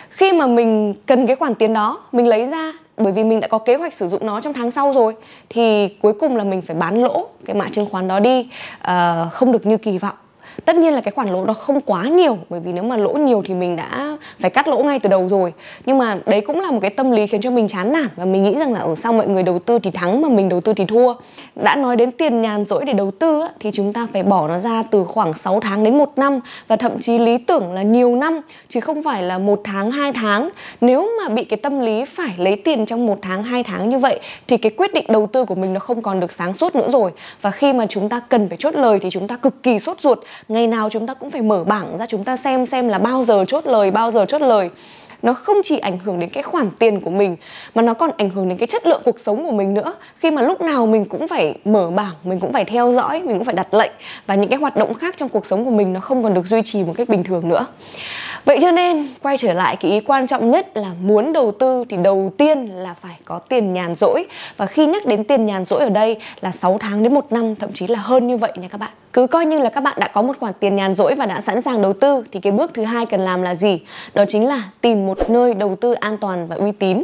Khi 0.09 0.31
mà 0.31 0.47
mình 0.47 0.93
cần 1.05 1.27
cái 1.27 1.35
khoản 1.35 1.55
tiền 1.55 1.73
đó, 1.73 2.03
mình 2.11 2.27
lấy 2.27 2.45
ra 2.45 2.73
bởi 2.99 3.13
vì 3.13 3.23
mình 3.23 3.39
đã 3.39 3.47
có 3.47 3.57
kế 3.57 3.75
hoạch 3.75 3.93
sử 3.93 4.07
dụng 4.07 4.25
nó 4.25 4.41
trong 4.41 4.53
tháng 4.53 4.71
sau 4.71 4.93
rồi 4.93 5.15
thì 5.49 5.87
cuối 5.87 6.13
cùng 6.13 6.35
là 6.35 6.43
mình 6.43 6.61
phải 6.61 6.75
bán 6.75 7.01
lỗ 7.01 7.27
cái 7.45 7.55
mã 7.55 7.69
chứng 7.71 7.85
khoán 7.85 8.07
đó 8.07 8.19
đi. 8.19 8.49
Uh, 8.81 9.33
không 9.33 9.51
được 9.51 9.65
như 9.65 9.77
kỳ 9.77 9.97
vọng 9.97 10.15
tất 10.69 10.75
nhiên 10.75 10.93
là 10.93 11.01
cái 11.01 11.11
khoản 11.11 11.29
lỗ 11.29 11.45
nó 11.45 11.53
không 11.53 11.81
quá 11.81 12.03
nhiều, 12.03 12.37
bởi 12.49 12.59
vì 12.59 12.71
nếu 12.73 12.83
mà 12.83 12.97
lỗ 12.97 13.13
nhiều 13.13 13.43
thì 13.45 13.53
mình 13.53 13.75
đã 13.75 14.17
phải 14.39 14.49
cắt 14.49 14.67
lỗ 14.67 14.83
ngay 14.83 14.99
từ 14.99 15.09
đầu 15.09 15.27
rồi. 15.29 15.53
Nhưng 15.85 15.97
mà 15.97 16.19
đấy 16.25 16.41
cũng 16.41 16.59
là 16.61 16.71
một 16.71 16.79
cái 16.81 16.89
tâm 16.89 17.11
lý 17.11 17.27
khiến 17.27 17.41
cho 17.41 17.51
mình 17.51 17.67
chán 17.67 17.93
nản 17.93 18.07
và 18.15 18.25
mình 18.25 18.43
nghĩ 18.43 18.55
rằng 18.59 18.73
là, 18.73 18.79
ở 18.79 18.95
sau 18.95 19.13
mọi 19.13 19.27
người 19.27 19.43
đầu 19.43 19.59
tư 19.59 19.79
thì 19.79 19.91
thắng 19.91 20.21
mà 20.21 20.29
mình 20.29 20.49
đầu 20.49 20.61
tư 20.61 20.73
thì 20.73 20.85
thua? 20.85 21.13
Đã 21.55 21.75
nói 21.75 21.95
đến 21.95 22.11
tiền 22.11 22.41
nhàn 22.41 22.65
rỗi 22.65 22.85
để 22.85 22.93
đầu 22.93 23.11
tư 23.11 23.43
thì 23.59 23.71
chúng 23.73 23.93
ta 23.93 24.07
phải 24.13 24.23
bỏ 24.23 24.47
nó 24.47 24.59
ra 24.59 24.83
từ 24.91 25.03
khoảng 25.03 25.33
6 25.33 25.59
tháng 25.59 25.83
đến 25.83 25.97
một 25.97 26.09
năm 26.15 26.39
và 26.67 26.75
thậm 26.75 26.99
chí 26.99 27.17
lý 27.17 27.37
tưởng 27.37 27.73
là 27.73 27.81
nhiều 27.81 28.15
năm, 28.15 28.39
chứ 28.67 28.79
không 28.79 29.03
phải 29.03 29.23
là 29.23 29.37
một 29.37 29.61
tháng, 29.63 29.91
hai 29.91 30.13
tháng. 30.13 30.49
Nếu 30.81 31.09
mà 31.21 31.29
bị 31.29 31.43
cái 31.43 31.57
tâm 31.57 31.79
lý 31.79 32.05
phải 32.05 32.33
lấy 32.37 32.55
tiền 32.55 32.85
trong 32.85 33.05
một 33.05 33.17
tháng, 33.21 33.43
hai 33.43 33.63
tháng 33.63 33.89
như 33.89 33.99
vậy, 33.99 34.19
thì 34.47 34.57
cái 34.57 34.71
quyết 34.77 34.93
định 34.93 35.05
đầu 35.07 35.27
tư 35.27 35.45
của 35.45 35.55
mình 35.55 35.73
nó 35.73 35.79
không 35.79 36.01
còn 36.01 36.19
được 36.19 36.31
sáng 36.31 36.53
suốt 36.53 36.75
nữa 36.75 36.87
rồi. 36.89 37.11
Và 37.41 37.51
khi 37.51 37.73
mà 37.73 37.85
chúng 37.89 38.09
ta 38.09 38.21
cần 38.29 38.49
phải 38.49 38.57
chốt 38.57 38.75
lời 38.75 38.99
thì 39.01 39.09
chúng 39.09 39.27
ta 39.27 39.37
cực 39.37 39.63
kỳ 39.63 39.79
sốt 39.79 39.99
ruột 39.99 40.19
ngày 40.59 40.67
nào 40.67 40.89
chúng 40.89 41.07
ta 41.07 41.13
cũng 41.13 41.31
phải 41.31 41.41
mở 41.41 41.63
bảng 41.63 41.97
ra 41.97 42.05
chúng 42.05 42.23
ta 42.23 42.37
xem 42.37 42.65
xem 42.65 42.87
là 42.87 42.99
bao 42.99 43.23
giờ 43.23 43.45
chốt 43.47 43.67
lời, 43.67 43.91
bao 43.91 44.11
giờ 44.11 44.25
chốt 44.25 44.41
lời. 44.41 44.69
Nó 45.21 45.33
không 45.33 45.57
chỉ 45.63 45.77
ảnh 45.77 45.99
hưởng 45.99 46.19
đến 46.19 46.29
cái 46.29 46.43
khoản 46.43 46.69
tiền 46.79 47.01
của 47.01 47.09
mình, 47.09 47.35
mà 47.75 47.81
nó 47.81 47.93
còn 47.93 48.09
ảnh 48.17 48.29
hưởng 48.29 48.49
đến 48.49 48.57
cái 48.57 48.67
chất 48.67 48.87
lượng 48.87 49.01
cuộc 49.05 49.19
sống 49.19 49.45
của 49.45 49.51
mình 49.51 49.73
nữa. 49.73 49.93
Khi 50.17 50.31
mà 50.31 50.41
lúc 50.41 50.61
nào 50.61 50.85
mình 50.85 51.05
cũng 51.05 51.27
phải 51.27 51.55
mở 51.65 51.91
bảng, 51.91 52.13
mình 52.23 52.39
cũng 52.39 52.53
phải 52.53 52.65
theo 52.65 52.91
dõi, 52.91 53.21
mình 53.23 53.37
cũng 53.37 53.45
phải 53.45 53.53
đặt 53.53 53.73
lệnh, 53.73 53.91
và 54.27 54.35
những 54.35 54.49
cái 54.49 54.59
hoạt 54.59 54.75
động 54.75 54.93
khác 54.93 55.17
trong 55.17 55.29
cuộc 55.29 55.45
sống 55.45 55.65
của 55.65 55.71
mình 55.71 55.93
nó 55.93 55.99
không 55.99 56.23
còn 56.23 56.33
được 56.33 56.45
duy 56.45 56.61
trì 56.65 56.83
một 56.83 56.93
cách 56.97 57.09
bình 57.09 57.23
thường 57.23 57.49
nữa 57.49 57.65
vậy 58.45 58.57
cho 58.61 58.71
nên, 58.71 59.07
quay 59.21 59.37
trở 59.37 59.53
lại, 59.53 59.75
cái 59.75 59.91
ý 59.91 59.99
quan 59.99 60.27
trọng 60.27 60.51
nhất 60.51 60.77
là 60.77 60.91
muốn 61.01 61.33
đầu 61.33 61.51
tư 61.51 61.83
thì 61.89 61.97
đầu 61.97 62.31
tiên 62.37 62.65
là 62.65 62.95
phải 63.01 63.15
có 63.25 63.39
tiền 63.39 63.73
nhàn 63.73 63.95
rỗi. 63.95 64.25
Và 64.57 64.65
khi 64.65 64.85
nhắc 64.85 65.05
đến 65.05 65.23
tiền 65.23 65.45
nhàn 65.45 65.65
rỗi 65.65 65.79
ở 65.79 65.89
đây 65.89 66.17
là 66.41 66.51
6 66.51 66.77
tháng 66.79 67.03
đến 67.03 67.13
một 67.13 67.31
năm, 67.31 67.55
thậm 67.55 67.73
chí 67.73 67.87
là 67.87 67.99
hơn 67.99 68.27
như 68.27 68.37
vậy 68.37 68.51
nha 68.55 68.67
các 68.67 68.77
bạn. 68.77 68.91
Cứ 69.13 69.27
coi 69.27 69.45
như 69.45 69.59
là 69.59 69.69
các 69.69 69.83
bạn 69.83 69.97
đã 69.99 70.07
có 70.07 70.21
một 70.21 70.39
khoản 70.39 70.53
tiền 70.59 70.75
nhàn 70.75 70.93
rỗi 70.93 71.15
và 71.15 71.25
đã 71.25 71.41
sẵn 71.41 71.61
sàng 71.61 71.81
đầu 71.81 71.93
tư, 71.93 72.23
thì 72.31 72.39
cái 72.39 72.51
bước 72.51 72.71
thứ 72.73 72.83
hai 72.83 73.05
cần 73.05 73.21
làm 73.21 73.41
là 73.41 73.55
gì? 73.55 73.79
Đó 74.13 74.23
chính 74.27 74.47
là 74.47 74.63
tìm 74.81 75.05
một 75.05 75.29
nơi 75.29 75.53
đầu 75.53 75.75
tư 75.75 75.93
an 75.93 76.17
toàn 76.17 76.47
và 76.47 76.55
uy 76.55 76.71
tín 76.71 77.03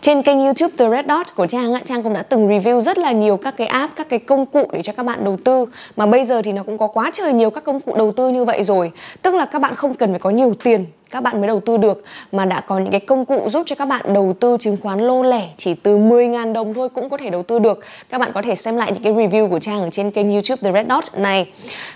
trên 0.00 0.22
kênh 0.22 0.40
YouTube 0.40 0.74
The 0.78 0.90
Red 0.90 1.06
Dot 1.08 1.34
của 1.34 1.46
Trang 1.46 1.74
Trang 1.84 2.02
cũng 2.02 2.14
đã 2.14 2.22
từng 2.22 2.48
review 2.48 2.80
rất 2.80 2.98
là 2.98 3.12
nhiều 3.12 3.36
các 3.36 3.56
cái 3.56 3.66
app, 3.66 3.96
các 3.96 4.08
cái 4.08 4.18
công 4.18 4.46
cụ 4.46 4.70
để 4.72 4.82
cho 4.82 4.92
các 4.92 5.02
bạn 5.02 5.24
đầu 5.24 5.38
tư 5.44 5.66
mà 5.96 6.06
bây 6.06 6.24
giờ 6.24 6.42
thì 6.42 6.52
nó 6.52 6.62
cũng 6.62 6.78
có 6.78 6.86
quá 6.86 7.10
trời 7.12 7.32
nhiều 7.32 7.50
các 7.50 7.64
công 7.64 7.80
cụ 7.80 7.94
đầu 7.96 8.12
tư 8.12 8.28
như 8.28 8.44
vậy 8.44 8.64
rồi. 8.64 8.92
Tức 9.22 9.34
là 9.34 9.44
các 9.44 9.62
bạn 9.62 9.74
không 9.74 9.94
cần 9.94 10.10
phải 10.10 10.18
có 10.18 10.30
nhiều 10.30 10.54
tiền 10.64 10.84
các 11.10 11.22
bạn 11.22 11.40
mới 11.40 11.48
đầu 11.48 11.60
tư 11.60 11.76
được, 11.76 12.04
mà 12.32 12.44
đã 12.44 12.60
có 12.60 12.78
những 12.78 12.90
cái 12.90 13.00
công 13.00 13.24
cụ 13.24 13.48
giúp 13.48 13.62
cho 13.66 13.76
các 13.76 13.88
bạn 13.88 14.12
đầu 14.12 14.34
tư 14.40 14.56
chứng 14.60 14.76
khoán 14.82 15.00
lô 15.00 15.22
lẻ 15.22 15.48
chỉ 15.56 15.74
từ 15.74 15.98
10.000 15.98 16.52
đồng 16.52 16.74
thôi 16.74 16.88
cũng 16.88 17.08
có 17.08 17.16
thể 17.16 17.30
đầu 17.30 17.42
tư 17.42 17.58
được. 17.58 17.80
Các 18.10 18.18
bạn 18.18 18.32
có 18.34 18.42
thể 18.42 18.54
xem 18.54 18.76
lại 18.76 18.92
những 18.92 19.02
cái 19.02 19.12
review 19.12 19.48
của 19.48 19.60
Trang 19.60 19.80
ở 19.80 19.90
trên 19.90 20.10
kênh 20.10 20.30
YouTube 20.32 20.62
The 20.62 20.72
Red 20.72 20.86
Dot 20.90 21.20
này. 21.20 21.52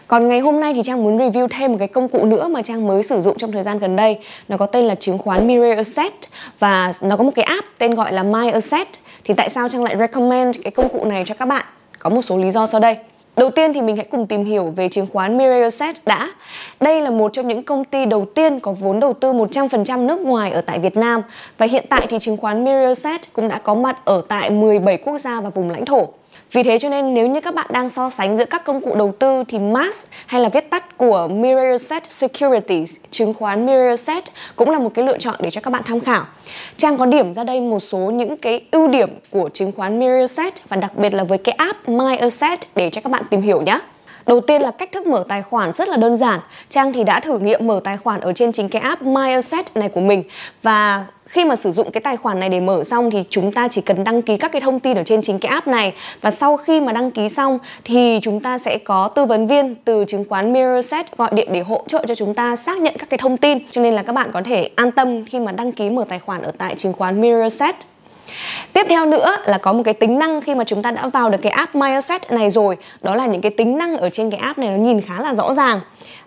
Còn 0.06 0.28
ngày 0.28 0.40
hôm 0.40 0.60
nay 0.60 0.74
thì 0.74 0.82
Trang 0.84 1.02
muốn 1.02 1.18
review 1.18 1.48
thêm 1.50 1.72
một 1.72 1.78
cái 1.78 1.88
công 1.88 2.08
cụ 2.08 2.24
nữa 2.24 2.48
mà 2.48 2.62
Trang 2.62 2.86
mới 2.86 3.02
sử 3.02 3.20
dụng 3.20 3.38
trong 3.38 3.52
thời 3.52 3.62
gian 3.62 3.78
gần 3.78 3.96
đây. 3.96 4.18
Nó 4.48 4.56
có 4.56 4.66
tên 4.66 4.84
là 4.84 4.94
chứng 4.94 5.18
khoán 5.18 5.46
Mirror 5.46 5.76
Asset 5.76 6.12
và 6.58 6.92
nó 7.00 7.16
có 7.16 7.24
một 7.24 7.32
cái 7.34 7.44
app 7.44 7.66
tên 7.78 7.94
gọi 7.94 8.12
là 8.12 8.22
My 8.22 8.50
Asset. 8.50 8.88
Thì 9.24 9.34
tại 9.34 9.48
sao 9.48 9.68
Trang 9.68 9.84
lại 9.84 9.96
recommend 9.98 10.58
cái 10.64 10.70
công 10.70 10.88
cụ 10.88 11.04
này 11.04 11.24
cho 11.26 11.34
các 11.38 11.46
bạn? 11.46 11.64
Có 11.98 12.10
một 12.10 12.22
số 12.22 12.36
lý 12.36 12.50
do 12.50 12.66
sau 12.66 12.80
đây. 12.80 12.96
Đầu 13.36 13.50
tiên 13.50 13.72
thì 13.72 13.82
mình 13.82 13.96
hãy 13.96 14.04
cùng 14.10 14.26
tìm 14.26 14.44
hiểu 14.44 14.72
về 14.76 14.88
chứng 14.88 15.06
khoán 15.12 15.38
Mirrorset 15.38 15.96
đã. 16.06 16.30
Đây 16.80 17.00
là 17.00 17.10
một 17.10 17.32
trong 17.32 17.48
những 17.48 17.62
công 17.62 17.84
ty 17.84 18.06
đầu 18.06 18.24
tiên 18.34 18.60
có 18.60 18.72
vốn 18.72 19.00
đầu 19.00 19.12
tư 19.12 19.32
100% 19.32 20.06
nước 20.06 20.20
ngoài 20.20 20.50
ở 20.50 20.60
tại 20.60 20.78
Việt 20.78 20.96
Nam 20.96 21.20
và 21.58 21.66
hiện 21.66 21.84
tại 21.88 22.06
thì 22.08 22.18
chứng 22.18 22.36
khoán 22.36 22.64
Mirrorset 22.64 23.32
cũng 23.32 23.48
đã 23.48 23.58
có 23.58 23.74
mặt 23.74 24.04
ở 24.04 24.22
tại 24.28 24.50
17 24.50 24.96
quốc 24.96 25.18
gia 25.18 25.40
và 25.40 25.50
vùng 25.50 25.70
lãnh 25.70 25.84
thổ. 25.84 26.08
Vì 26.52 26.62
thế 26.62 26.78
cho 26.78 26.88
nên 26.88 27.14
nếu 27.14 27.26
như 27.26 27.40
các 27.40 27.54
bạn 27.54 27.66
đang 27.70 27.90
so 27.90 28.10
sánh 28.10 28.36
giữa 28.36 28.44
các 28.44 28.64
công 28.64 28.80
cụ 28.80 28.94
đầu 28.94 29.14
tư 29.18 29.44
thì 29.48 29.58
MAS 29.58 30.06
hay 30.26 30.40
là 30.40 30.48
viết 30.48 30.70
tắt 30.70 30.98
của 30.98 31.28
Mirrorset 31.28 32.10
Securities, 32.10 32.96
chứng 33.10 33.34
khoán 33.34 33.66
Mirrorset 33.66 34.24
cũng 34.56 34.70
là 34.70 34.78
một 34.78 34.90
cái 34.94 35.04
lựa 35.04 35.18
chọn 35.18 35.34
để 35.40 35.50
cho 35.50 35.60
các 35.60 35.70
bạn 35.70 35.82
tham 35.86 36.00
khảo. 36.00 36.24
Trang 36.76 36.98
có 36.98 37.06
điểm 37.06 37.34
ra 37.34 37.44
đây 37.44 37.60
một 37.60 37.80
số 37.80 37.98
những 37.98 38.36
cái 38.36 38.64
ưu 38.70 38.88
điểm 38.88 39.10
của 39.30 39.48
chứng 39.52 39.72
khoán 39.72 39.98
Mirrorset 39.98 40.68
và 40.68 40.76
đặc 40.76 40.96
biệt 40.96 41.14
là 41.14 41.24
với 41.24 41.38
cái 41.38 41.54
app 41.58 41.88
My 41.88 42.16
Asset 42.16 42.58
để 42.74 42.90
cho 42.90 43.00
các 43.00 43.10
bạn 43.10 43.22
tìm 43.30 43.40
hiểu 43.40 43.62
nhé. 43.62 43.78
Đầu 44.26 44.40
tiên 44.40 44.62
là 44.62 44.70
cách 44.70 44.92
thức 44.92 45.06
mở 45.06 45.24
tài 45.28 45.42
khoản 45.42 45.72
rất 45.72 45.88
là 45.88 45.96
đơn 45.96 46.16
giản. 46.16 46.40
Trang 46.68 46.92
thì 46.92 47.04
đã 47.04 47.20
thử 47.20 47.38
nghiệm 47.38 47.66
mở 47.66 47.80
tài 47.84 47.96
khoản 47.96 48.20
ở 48.20 48.32
trên 48.32 48.52
chính 48.52 48.68
cái 48.68 48.82
app 48.82 49.02
My 49.02 49.32
Asset 49.32 49.76
này 49.76 49.88
của 49.88 50.00
mình. 50.00 50.22
Và 50.62 51.04
khi 51.26 51.44
mà 51.44 51.56
sử 51.56 51.72
dụng 51.72 51.90
cái 51.90 52.00
tài 52.00 52.16
khoản 52.16 52.40
này 52.40 52.48
để 52.48 52.60
mở 52.60 52.84
xong 52.84 53.10
thì 53.10 53.24
chúng 53.30 53.52
ta 53.52 53.68
chỉ 53.68 53.80
cần 53.80 54.04
đăng 54.04 54.22
ký 54.22 54.36
các 54.36 54.52
cái 54.52 54.60
thông 54.60 54.80
tin 54.80 54.96
ở 54.96 55.02
trên 55.04 55.22
chính 55.22 55.38
cái 55.38 55.52
app 55.52 55.66
này. 55.66 55.92
Và 56.20 56.30
sau 56.30 56.56
khi 56.56 56.80
mà 56.80 56.92
đăng 56.92 57.10
ký 57.10 57.28
xong 57.28 57.58
thì 57.84 58.18
chúng 58.22 58.40
ta 58.40 58.58
sẽ 58.58 58.78
có 58.84 59.08
tư 59.08 59.24
vấn 59.24 59.46
viên 59.46 59.74
từ 59.74 60.04
chứng 60.08 60.24
khoán 60.28 60.52
Mirrorset 60.52 61.16
gọi 61.16 61.30
điện 61.32 61.48
để 61.52 61.60
hỗ 61.60 61.82
trợ 61.88 62.04
cho 62.08 62.14
chúng 62.14 62.34
ta 62.34 62.56
xác 62.56 62.78
nhận 62.78 62.94
các 62.98 63.10
cái 63.10 63.18
thông 63.18 63.36
tin. 63.36 63.58
Cho 63.70 63.82
nên 63.82 63.94
là 63.94 64.02
các 64.02 64.12
bạn 64.12 64.30
có 64.32 64.42
thể 64.44 64.70
an 64.76 64.90
tâm 64.90 65.24
khi 65.24 65.40
mà 65.40 65.52
đăng 65.52 65.72
ký 65.72 65.90
mở 65.90 66.04
tài 66.08 66.18
khoản 66.18 66.42
ở 66.42 66.52
tại 66.58 66.74
chứng 66.74 66.92
khoán 66.92 67.20
Mirrorset 67.20 67.74
Tiếp 68.72 68.86
theo 68.88 69.06
nữa 69.06 69.36
là 69.46 69.58
có 69.58 69.72
một 69.72 69.82
cái 69.84 69.94
tính 69.94 70.18
năng 70.18 70.40
khi 70.40 70.54
mà 70.54 70.64
chúng 70.64 70.82
ta 70.82 70.90
đã 70.90 71.08
vào 71.08 71.30
được 71.30 71.38
cái 71.42 71.52
app 71.52 71.74
Mindset 71.74 72.32
này 72.32 72.50
rồi, 72.50 72.76
đó 73.02 73.14
là 73.14 73.26
những 73.26 73.40
cái 73.40 73.50
tính 73.50 73.78
năng 73.78 73.96
ở 73.96 74.10
trên 74.10 74.30
cái 74.30 74.40
app 74.40 74.58
này 74.58 74.68
nó 74.68 74.76
nhìn 74.76 75.00
khá 75.00 75.20
là 75.20 75.34
rõ 75.34 75.54
ràng. 75.54 75.80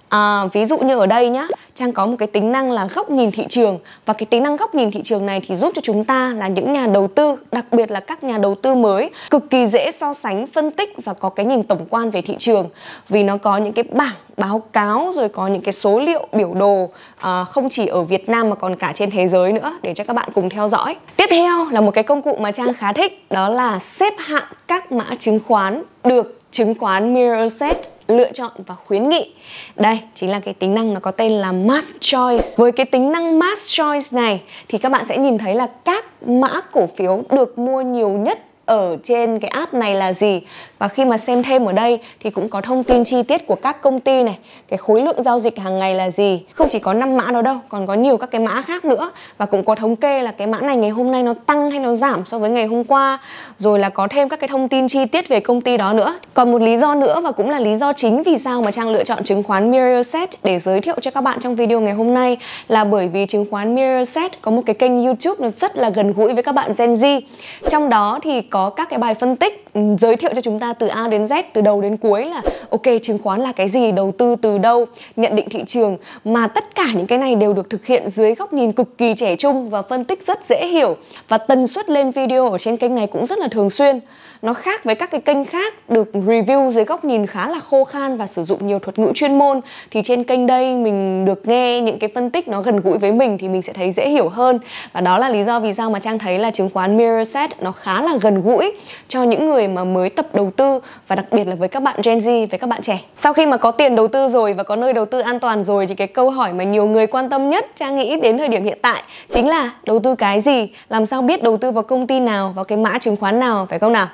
À, 0.10 0.46
ví 0.54 0.66
dụ 0.66 0.78
như 0.78 1.00
ở 1.00 1.06
đây 1.06 1.30
nhá, 1.30 1.48
Trang 1.76 1.92
có 1.92 2.06
một 2.06 2.16
cái 2.20 2.28
tính 2.28 2.52
năng 2.52 2.72
là 2.72 2.88
góc 2.96 3.10
nhìn 3.10 3.32
thị 3.32 3.46
trường. 3.50 3.80
Và 4.06 4.14
cái 4.14 4.26
tính 4.26 4.44
năng 4.44 4.56
góc 4.56 4.76
nhìn 4.76 4.92
thị 4.92 5.02
trường 5.04 5.26
này 5.26 5.42
thì 5.48 5.56
giúp 5.56 5.72
cho 5.76 5.82
chúng 5.82 6.06
ta 6.06 6.34
là 6.38 6.48
những 6.48 6.74
nhà 6.74 6.88
đầu 6.88 7.08
tư, 7.08 7.36
đặc 7.52 7.66
biệt 7.72 7.92
là 7.92 8.00
các 8.00 8.24
nhà 8.24 8.38
đầu 8.38 8.56
tư 8.56 8.76
mới 8.76 9.10
cực 9.30 9.50
kỳ 9.50 9.68
dễ 9.68 9.92
so 9.92 10.14
sánh, 10.14 10.48
phân 10.48 10.72
tích 10.72 10.94
và 11.04 11.14
có 11.14 11.30
cái 11.30 11.46
nhìn 11.46 11.64
tổng 11.64 11.86
quan 11.90 12.12
về 12.12 12.22
thị 12.22 12.36
trường. 12.38 12.70
Vì 13.10 13.24
nó 13.24 13.38
có 13.38 13.58
những 13.58 13.74
cái 13.74 13.84
bảng 13.84 14.16
báo 14.38 14.64
cáo 14.74 15.12
rồi 15.16 15.30
có 15.30 15.48
những 15.48 15.62
cái 15.62 15.74
số 15.74 16.00
liệu 16.00 16.28
biểu 16.32 16.54
đồ 16.54 16.90
à, 17.18 17.44
không 17.44 17.70
chỉ 17.70 17.88
ở 17.88 18.02
Việt 18.02 18.30
Nam 18.30 18.50
mà 18.50 18.56
còn 18.56 18.76
cả 18.76 18.92
trên 18.96 19.12
thế 19.12 19.28
giới 19.28 19.52
nữa 19.52 19.78
để 19.82 19.94
cho 19.94 20.04
các 20.04 20.14
bạn 20.14 20.30
cùng 20.36 20.50
theo 20.50 20.70
dõi. 20.70 20.96
Tiếp 21.18 21.28
theo 21.30 21.70
là 21.72 21.82
một 21.82 21.92
cái 21.92 22.04
công 22.04 22.22
cụ 22.22 22.38
mà 22.40 22.52
Trang 22.52 22.74
khá 22.74 22.94
thích 22.94 23.26
đó 23.32 23.50
là 23.50 23.80
xếp 23.80 24.14
hạng 24.18 24.48
các 24.68 24.92
mã 24.92 25.06
chứng 25.20 25.40
khoán 25.48 25.84
được 26.04 26.42
chứng 26.52 26.76
khoán 26.80 27.14
Mirror 27.14 27.54
Set 27.54 27.95
lựa 28.08 28.32
chọn 28.32 28.52
và 28.66 28.76
khuyến 28.76 29.10
nghị. 29.10 29.34
Đây 29.76 30.00
chính 30.14 30.32
là 30.32 30.40
cái 30.40 30.54
tính 30.54 30.74
năng 30.74 30.94
nó 30.94 31.00
có 31.00 31.12
tên 31.12 31.32
là 31.32 31.52
Mass 31.52 31.92
Choice. 32.00 32.48
Với 32.58 32.72
cái 32.72 32.86
tính 32.86 33.12
năng 33.12 33.40
Mass 33.40 33.78
Choice 33.78 34.08
này 34.12 34.42
thì 34.68 34.78
các 34.78 34.92
bạn 34.92 35.06
sẽ 35.06 35.18
nhìn 35.18 35.38
thấy 35.38 35.56
là 35.56 35.68
các 35.86 36.06
mã 36.28 36.62
cổ 36.72 36.88
phiếu 36.98 37.24
được 37.30 37.60
mua 37.60 37.82
nhiều 37.82 38.10
nhất 38.10 38.40
ở 38.66 38.98
trên 39.04 39.40
cái 39.40 39.50
app 39.50 39.74
này 39.74 39.96
là 39.96 40.14
gì? 40.14 40.42
Và 40.80 40.88
khi 40.88 41.06
mà 41.06 41.18
xem 41.18 41.44
thêm 41.44 41.66
ở 41.66 41.72
đây 41.72 42.00
thì 42.20 42.30
cũng 42.30 42.50
có 42.50 42.62
thông 42.62 42.84
tin 42.84 43.04
chi 43.04 43.24
tiết 43.24 43.48
của 43.48 43.56
các 43.56 43.82
công 43.82 44.00
ty 44.00 44.24
này, 44.24 44.38
cái 44.68 44.78
khối 44.78 45.02
lượng 45.02 45.24
giao 45.24 45.40
dịch 45.40 45.60
hàng 45.60 45.78
ngày 45.78 45.96
là 45.96 46.10
gì? 46.12 46.44
Không 46.54 46.70
chỉ 46.70 46.80
có 46.80 46.94
5 46.94 47.18
mã 47.18 47.32
đó 47.32 47.42
đâu, 47.42 47.58
còn 47.70 47.88
có 47.88 47.94
nhiều 47.94 48.18
các 48.18 48.32
cái 48.32 48.42
mã 48.42 48.62
khác 48.62 48.86
nữa. 48.86 49.12
Và 49.38 49.46
cũng 49.46 49.66
có 49.66 49.76
thống 49.76 49.96
kê 49.96 50.22
là 50.22 50.32
cái 50.32 50.48
mã 50.48 50.62
này 50.62 50.76
ngày 50.76 50.90
hôm 50.90 51.12
nay 51.12 51.24
nó 51.24 51.34
tăng 51.34 51.70
hay 51.70 51.80
nó 51.80 51.96
giảm 51.96 52.26
so 52.26 52.40
với 52.40 52.50
ngày 52.50 52.66
hôm 52.66 52.84
qua. 52.84 53.20
Rồi 53.58 53.80
là 53.80 53.90
có 53.90 54.08
thêm 54.08 54.30
các 54.30 54.40
cái 54.40 54.48
thông 54.48 54.70
tin 54.70 54.88
chi 54.88 55.06
tiết 55.06 55.28
về 55.28 55.40
công 55.40 55.62
ty 55.62 55.78
đó 55.78 55.94
nữa. 55.94 56.20
Còn 56.34 56.52
một 56.52 56.62
lý 56.62 56.78
do 56.78 56.96
nữa 56.96 57.22
và 57.22 57.32
cũng 57.32 57.50
là 57.50 57.60
lý 57.60 57.76
do 57.76 57.94
chính 57.94 58.24
vì 58.24 58.38
sao 58.38 58.62
mà 58.62 58.72
Trang 58.72 58.90
lựa 58.90 59.04
chọn 59.04 59.24
chứng 59.24 59.44
khoán 59.44 59.72
Mirrorset 59.72 60.30
để 60.44 60.60
giới 60.60 60.82
thiệu 60.82 60.96
cho 61.02 61.12
các 61.12 61.22
bạn 61.22 61.40
trong 61.40 61.56
video 61.56 61.82
ngày 61.82 61.94
hôm 61.94 62.14
nay 62.14 62.38
là 62.68 62.84
bởi 62.84 63.08
vì 63.08 63.26
chứng 63.26 63.46
khoán 63.52 63.76
Mirrorset 63.76 64.42
có 64.42 64.52
một 64.52 64.62
cái 64.66 64.74
kênh 64.74 65.04
YouTube 65.04 65.36
nó 65.40 65.50
rất 65.50 65.78
là 65.78 65.90
gần 65.90 66.14
gũi 66.14 66.34
với 66.34 66.44
các 66.44 66.52
bạn 66.52 66.72
Gen 66.78 66.94
Z. 66.94 67.22
Trong 67.70 67.90
đó 67.90 68.20
thì 68.24 68.42
có 68.56 68.70
các 68.70 68.90
cái 68.90 69.00
bài 69.00 69.14
phân 69.16 69.36
tích 69.36 69.65
Ừ, 69.76 69.82
giới 70.00 70.16
thiệu 70.16 70.32
cho 70.36 70.42
chúng 70.42 70.60
ta 70.60 70.74
từ 70.74 70.88
A 70.88 71.08
đến 71.08 71.22
Z, 71.22 71.44
từ 71.54 71.62
đầu 71.62 71.82
đến 71.82 71.98
cuối 71.98 72.26
là, 72.26 72.42
ok, 72.70 72.82
chứng 73.02 73.20
khoán 73.24 73.42
là 73.42 73.52
cái 73.52 73.68
gì, 73.70 73.92
đầu 73.92 74.12
tư 74.18 74.36
từ 74.42 74.58
đâu, 74.58 74.86
nhận 75.16 75.36
định 75.36 75.50
thị 75.50 75.64
trường. 75.68 75.98
Mà 76.26 76.48
tất 76.48 76.76
cả 76.76 76.86
những 76.96 77.08
cái 77.08 77.18
này 77.18 77.36
đều 77.36 77.54
được 77.54 77.70
thực 77.70 77.86
hiện 77.86 78.10
dưới 78.10 78.36
góc 78.36 78.54
nhìn 78.54 78.72
cực 78.72 78.98
kỳ 78.98 79.14
trẻ 79.18 79.36
trung 79.36 79.70
và 79.70 79.82
phân 79.82 80.04
tích 80.04 80.24
rất 80.24 80.44
dễ 80.44 80.68
hiểu 80.68 80.98
và 81.30 81.38
tần 81.38 81.68
suất 81.68 81.90
lên 81.90 82.12
video 82.12 82.50
ở 82.50 82.58
trên 82.58 82.78
kênh 82.78 82.96
này 82.96 83.08
cũng 83.08 83.26
rất 83.26 83.40
là 83.40 83.48
thường 83.48 83.70
xuyên. 83.70 84.00
Nó 84.42 84.54
khác 84.54 84.84
với 84.84 84.96
các 84.96 85.12
cái 85.12 85.22
kênh 85.22 85.46
khác, 85.46 85.90
được 85.90 86.10
review 86.14 86.72
dưới 86.72 86.86
góc 86.86 87.06
nhìn 87.06 87.26
khá 87.26 87.50
là 87.50 87.60
khô 87.60 87.84
khan 87.84 88.18
và 88.18 88.28
sử 88.28 88.44
dụng 88.44 88.68
nhiều 88.68 88.80
thuật 88.80 89.00
ngữ 89.00 89.12
chuyên 89.14 89.38
môn. 89.38 89.62
Thì 89.92 90.02
trên 90.04 90.24
kênh 90.24 90.48
đây 90.48 90.76
mình 90.78 91.26
được 91.26 91.48
nghe 91.48 91.82
những 91.82 92.00
cái 92.00 92.10
phân 92.16 92.30
tích 92.30 92.48
nó 92.48 92.62
gần 92.62 92.82
gũi 92.82 92.98
với 92.98 93.12
mình 93.12 93.38
thì 93.38 93.50
mình 93.50 93.62
sẽ 93.62 93.74
thấy 93.74 93.92
dễ 93.92 94.10
hiểu 94.10 94.30
hơn. 94.30 94.60
Và 94.94 95.02
đó 95.02 95.18
là 95.18 95.30
lý 95.30 95.44
do 95.44 95.60
vì 95.60 95.74
sao 95.74 95.90
mà 95.90 96.00
trang 96.00 96.20
thấy 96.20 96.40
là 96.40 96.52
chứng 96.52 96.70
khoán 96.74 96.98
Mirror 96.98 97.28
Set 97.28 97.50
nó 97.62 97.72
khá 97.72 98.02
là 98.02 98.18
gần 98.22 98.42
gũi 98.42 98.72
cho 99.08 99.24
những 99.24 99.50
người 99.50 99.65
mà 99.68 99.84
mới 99.84 100.10
tập 100.10 100.26
đầu 100.34 100.52
tư 100.56 100.80
và 101.08 101.16
đặc 101.16 101.26
biệt 101.32 101.48
là 101.48 101.56
với 101.56 101.68
các 101.68 101.84
bạn 101.84 102.00
Gen 102.04 102.18
Z, 102.18 102.48
với 102.48 102.60
các 102.60 102.68
bạn 102.68 102.82
trẻ. 102.82 103.02
Sau 103.18 103.34
khi 103.34 103.46
mà 103.46 103.58
có 103.58 103.72
tiền 103.72 103.96
đầu 103.96 104.08
tư 104.08 104.30
rồi 104.30 104.54
và 104.54 104.64
có 104.64 104.76
nơi 104.76 104.94
đầu 104.94 105.06
tư 105.06 105.20
an 105.20 105.40
toàn 105.40 105.64
rồi 105.64 105.88
thì 105.88 105.96
cái 105.96 106.08
câu 106.08 106.30
hỏi 106.30 106.54
mà 106.54 106.64
nhiều 106.64 106.88
người 106.88 107.08
quan 107.08 107.30
tâm 107.30 107.50
nhất, 107.50 107.66
trang 107.76 107.96
nghĩ 107.96 108.18
đến 108.22 108.38
thời 108.38 108.48
điểm 108.48 108.64
hiện 108.64 108.80
tại 108.82 109.04
chính 109.30 109.50
là 109.50 109.72
đầu 109.84 110.00
tư 110.00 110.16
cái 110.16 110.42
gì? 110.42 110.70
Làm 110.90 111.06
sao 111.06 111.22
biết 111.22 111.44
đầu 111.44 111.58
tư 111.58 111.72
vào 111.72 111.84
công 111.84 112.08
ty 112.08 112.20
nào, 112.20 112.54
vào 112.56 112.66
cái 112.66 112.78
mã 112.78 112.98
chứng 112.98 113.18
khoán 113.18 113.40
nào, 113.40 113.68
phải 113.70 113.80
không 113.80 113.94
nào? 113.94 114.08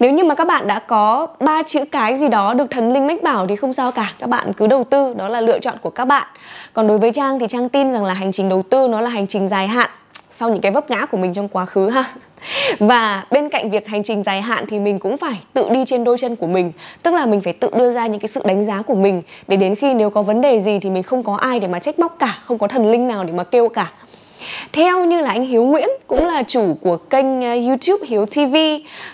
Nếu 0.00 0.12
như 0.12 0.24
mà 0.24 0.34
các 0.34 0.46
bạn 0.46 0.66
đã 0.66 0.78
có 0.78 1.26
ba 1.40 1.62
chữ 1.62 1.84
cái 1.92 2.16
gì 2.16 2.28
đó 2.28 2.54
được 2.54 2.70
thần 2.70 2.92
linh 2.92 3.06
mách 3.06 3.22
bảo 3.22 3.46
thì 3.46 3.56
không 3.56 3.72
sao 3.72 3.92
cả. 3.92 4.12
Các 4.18 4.28
bạn 4.28 4.52
cứ 4.52 4.66
đầu 4.66 4.84
tư, 4.84 5.14
đó 5.14 5.28
là 5.28 5.40
lựa 5.40 5.58
chọn 5.58 5.74
của 5.82 5.90
các 5.90 6.04
bạn. 6.04 6.26
Còn 6.72 6.86
đối 6.86 6.98
với 6.98 7.12
trang 7.12 7.38
thì 7.38 7.46
trang 7.48 7.68
tin 7.68 7.92
rằng 7.92 8.04
là 8.04 8.14
hành 8.14 8.32
trình 8.32 8.48
đầu 8.48 8.62
tư 8.62 8.88
nó 8.88 9.00
là 9.00 9.10
hành 9.10 9.26
trình 9.26 9.48
dài 9.48 9.68
hạn 9.68 9.90
sau 10.30 10.48
những 10.50 10.60
cái 10.60 10.72
vấp 10.72 10.90
ngã 10.90 11.06
của 11.06 11.16
mình 11.16 11.34
trong 11.34 11.48
quá 11.48 11.64
khứ 11.64 11.88
ha 11.88 12.04
và 12.78 13.24
bên 13.30 13.48
cạnh 13.48 13.70
việc 13.70 13.88
hành 13.88 14.02
trình 14.02 14.22
dài 14.22 14.42
hạn 14.42 14.64
thì 14.68 14.78
mình 14.78 14.98
cũng 14.98 15.16
phải 15.16 15.40
tự 15.52 15.68
đi 15.70 15.84
trên 15.86 16.04
đôi 16.04 16.18
chân 16.18 16.36
của 16.36 16.46
mình. 16.46 16.72
Tức 17.02 17.14
là 17.14 17.26
mình 17.26 17.40
phải 17.40 17.52
tự 17.52 17.70
đưa 17.76 17.92
ra 17.94 18.06
những 18.06 18.20
cái 18.20 18.28
sự 18.28 18.42
đánh 18.44 18.64
giá 18.64 18.82
của 18.82 18.94
mình. 18.94 19.22
Để 19.48 19.56
đến 19.56 19.74
khi 19.74 19.94
nếu 19.94 20.10
có 20.10 20.22
vấn 20.22 20.40
đề 20.40 20.60
gì 20.60 20.78
thì 20.78 20.90
mình 20.90 21.02
không 21.02 21.22
có 21.22 21.36
ai 21.36 21.60
để 21.60 21.68
mà 21.68 21.78
trách 21.78 21.98
móc 21.98 22.16
cả, 22.18 22.38
không 22.42 22.58
có 22.58 22.68
thần 22.68 22.90
linh 22.90 23.08
nào 23.08 23.24
để 23.24 23.32
mà 23.32 23.44
kêu 23.44 23.68
cả 23.68 23.90
theo 24.72 25.04
như 25.04 25.20
là 25.20 25.30
anh 25.30 25.44
Hiếu 25.44 25.64
Nguyễn 25.64 25.88
cũng 26.06 26.26
là 26.26 26.42
chủ 26.42 26.76
của 26.80 26.96
kênh 26.96 27.42
ờ, 27.42 27.54
YouTube 27.66 28.06
Hiếu 28.06 28.26
TV 28.26 28.56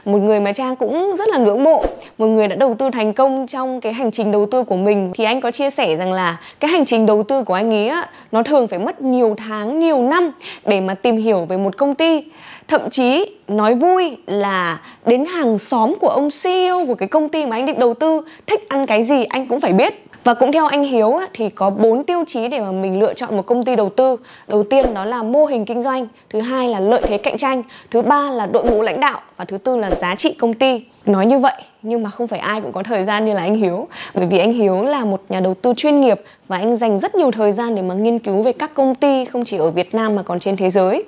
một 0.04 0.18
người 0.18 0.40
mà 0.40 0.52
Trang 0.52 0.76
cũng 0.76 1.16
rất 1.16 1.28
là 1.28 1.38
ngưỡng 1.38 1.62
mộ. 1.62 1.84
Một 2.18 2.26
người 2.26 2.48
đã 2.48 2.56
đầu 2.56 2.74
tư 2.74 2.90
thành 2.92 3.12
công 3.12 3.46
trong 3.46 3.80
cái 3.80 3.92
hành 3.92 4.10
trình 4.10 4.32
đầu 4.32 4.46
tư 4.46 4.62
của 4.62 4.76
mình. 4.76 5.12
Thì 5.14 5.24
anh 5.24 5.40
có 5.40 5.50
chia 5.50 5.70
sẻ 5.70 5.96
rằng 5.96 6.12
là 6.12 6.36
cái 6.60 6.70
hành 6.70 6.84
trình 6.84 7.06
đầu 7.06 7.22
tư 7.22 7.42
của 7.44 7.54
anh 7.54 7.70
ấy 7.74 7.88
á, 7.88 8.08
nó 8.32 8.42
thường 8.42 8.68
phải 8.68 8.78
mất 8.78 9.02
nhiều 9.02 9.34
tháng 9.38 9.78
nhiều 9.78 10.02
năm 10.02 10.30
để 10.64 10.80
mà 10.80 10.94
tìm 10.94 11.16
hiểu 11.16 11.46
về 11.48 11.56
một 11.56 11.76
công 11.76 11.94
ty. 11.94 12.22
Thậm 12.68 12.90
chí 12.90 13.26
nói 13.48 13.74
vui 13.74 14.16
là 14.26 14.80
đến 15.06 15.24
hàng 15.24 15.58
xóm 15.58 15.94
của 16.00 16.08
ông 16.08 16.28
CEO 16.42 16.86
của 16.86 16.94
cái 16.94 17.08
công 17.08 17.28
ty 17.28 17.46
mà 17.46 17.56
anh 17.56 17.66
định 17.66 17.78
đầu 17.78 17.94
tư 17.94 18.22
thích 18.46 18.68
ăn 18.68 18.86
cái 18.86 19.02
gì 19.02 19.24
anh 19.24 19.46
cũng 19.46 19.60
phải 19.60 19.72
biết 19.72 20.09
và 20.24 20.34
cũng 20.34 20.52
theo 20.52 20.66
anh 20.66 20.82
Hiếu 20.82 21.20
thì 21.32 21.48
có 21.48 21.70
bốn 21.70 22.04
tiêu 22.04 22.24
chí 22.26 22.48
để 22.48 22.60
mà 22.60 22.72
mình 22.72 23.00
lựa 23.00 23.14
chọn 23.14 23.36
một 23.36 23.46
công 23.46 23.64
ty 23.64 23.76
đầu 23.76 23.88
tư. 23.88 24.16
Đầu 24.48 24.64
tiên 24.64 24.94
đó 24.94 25.04
là 25.04 25.22
mô 25.22 25.44
hình 25.46 25.64
kinh 25.64 25.82
doanh, 25.82 26.08
thứ 26.30 26.40
hai 26.40 26.68
là 26.68 26.80
lợi 26.80 27.02
thế 27.04 27.18
cạnh 27.18 27.36
tranh, 27.36 27.62
thứ 27.90 28.02
ba 28.02 28.30
là 28.30 28.46
đội 28.46 28.64
ngũ 28.64 28.82
lãnh 28.82 29.00
đạo 29.00 29.20
và 29.36 29.44
thứ 29.44 29.58
tư 29.58 29.76
là 29.76 29.90
giá 29.90 30.14
trị 30.14 30.34
công 30.38 30.54
ty. 30.54 30.84
Nói 31.06 31.26
như 31.26 31.38
vậy 31.38 31.62
nhưng 31.82 32.02
mà 32.02 32.10
không 32.10 32.26
phải 32.26 32.38
ai 32.38 32.60
cũng 32.60 32.72
có 32.72 32.82
thời 32.82 33.04
gian 33.04 33.24
như 33.24 33.34
là 33.34 33.40
anh 33.40 33.54
Hiếu 33.54 33.88
bởi 34.14 34.26
vì 34.26 34.38
anh 34.38 34.52
Hiếu 34.52 34.82
là 34.82 35.04
một 35.04 35.22
nhà 35.28 35.40
đầu 35.40 35.54
tư 35.54 35.72
chuyên 35.76 36.00
nghiệp 36.00 36.20
và 36.48 36.56
anh 36.56 36.76
dành 36.76 36.98
rất 36.98 37.14
nhiều 37.14 37.30
thời 37.30 37.52
gian 37.52 37.74
để 37.74 37.82
mà 37.82 37.94
nghiên 37.94 38.18
cứu 38.18 38.42
về 38.42 38.52
các 38.52 38.74
công 38.74 38.94
ty 38.94 39.24
không 39.24 39.44
chỉ 39.44 39.56
ở 39.56 39.70
Việt 39.70 39.94
Nam 39.94 40.16
mà 40.16 40.22
còn 40.22 40.38
trên 40.38 40.56
thế 40.56 40.70
giới 40.70 41.04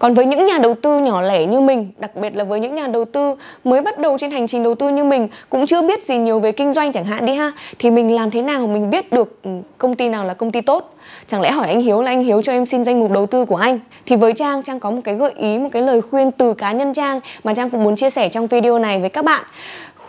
còn 0.00 0.14
với 0.14 0.26
những 0.26 0.46
nhà 0.46 0.58
đầu 0.58 0.74
tư 0.74 0.98
nhỏ 0.98 1.22
lẻ 1.22 1.44
như 1.44 1.60
mình, 1.60 1.90
đặc 1.98 2.16
biệt 2.16 2.36
là 2.36 2.44
với 2.44 2.60
những 2.60 2.74
nhà 2.74 2.86
đầu 2.86 3.04
tư 3.04 3.34
mới 3.64 3.80
bắt 3.80 3.98
đầu 3.98 4.18
trên 4.18 4.30
hành 4.30 4.46
trình 4.46 4.62
đầu 4.62 4.74
tư 4.74 4.88
như 4.88 5.04
mình, 5.04 5.28
cũng 5.50 5.66
chưa 5.66 5.82
biết 5.82 6.02
gì 6.02 6.18
nhiều 6.18 6.40
về 6.40 6.52
kinh 6.52 6.72
doanh 6.72 6.92
chẳng 6.92 7.04
hạn 7.04 7.26
đi 7.26 7.34
ha, 7.34 7.52
thì 7.78 7.90
mình 7.90 8.14
làm 8.14 8.30
thế 8.30 8.42
nào 8.42 8.66
mình 8.66 8.90
biết 8.90 9.12
được 9.12 9.42
ừ, 9.42 9.50
công 9.78 9.94
ty 9.94 10.08
nào 10.08 10.24
là 10.24 10.34
công 10.34 10.52
ty 10.52 10.60
tốt? 10.60 10.94
Chẳng 11.26 11.40
lẽ 11.40 11.50
hỏi 11.50 11.68
anh 11.68 11.80
hiếu 11.80 12.02
là 12.02 12.10
anh 12.10 12.22
hiếu 12.22 12.42
cho 12.42 12.52
em 12.52 12.66
xin 12.66 12.84
danh 12.84 13.00
mục 13.00 13.10
đầu 13.10 13.26
tư 13.26 13.44
của 13.44 13.56
anh? 13.56 13.78
Thì 14.06 14.16
với 14.16 14.32
trang 14.32 14.62
trang 14.62 14.80
có 14.80 14.90
một 14.90 15.00
cái 15.04 15.14
gợi 15.14 15.32
ý, 15.36 15.58
một 15.58 15.68
cái 15.72 15.82
lời 15.82 16.00
khuyên 16.02 16.30
từ 16.30 16.54
cá 16.54 16.72
nhân 16.72 16.92
trang 16.92 17.20
mà 17.44 17.54
trang 17.54 17.70
cũng 17.70 17.84
muốn 17.84 17.96
chia 17.96 18.10
sẻ 18.10 18.28
trong 18.28 18.46
video 18.46 18.78
này 18.78 19.00
với 19.00 19.08
các 19.08 19.24
bạn 19.24 19.44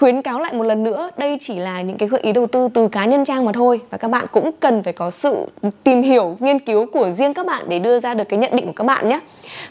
khuyến 0.01 0.21
cáo 0.21 0.39
lại 0.39 0.53
một 0.53 0.63
lần 0.63 0.83
nữa, 0.83 1.09
đây 1.17 1.37
chỉ 1.39 1.59
là 1.59 1.81
những 1.81 1.97
cái 1.97 2.09
gợi 2.09 2.21
ý 2.21 2.31
đầu 2.31 2.47
tư 2.47 2.67
từ 2.73 2.87
cá 2.87 3.05
nhân 3.05 3.25
trang 3.25 3.45
mà 3.45 3.51
thôi. 3.51 3.81
Và 3.89 3.97
các 3.97 4.11
bạn 4.11 4.25
cũng 4.31 4.51
cần 4.59 4.83
phải 4.83 4.93
có 4.93 5.11
sự 5.11 5.45
tìm 5.83 6.01
hiểu, 6.01 6.37
nghiên 6.39 6.59
cứu 6.59 6.85
của 6.93 7.11
riêng 7.11 7.33
các 7.33 7.45
bạn 7.45 7.63
để 7.67 7.79
đưa 7.79 7.99
ra 7.99 8.13
được 8.13 8.23
cái 8.29 8.39
nhận 8.39 8.55
định 8.55 8.65
của 8.65 8.73
các 8.75 8.83
bạn 8.83 9.09
nhé. 9.09 9.19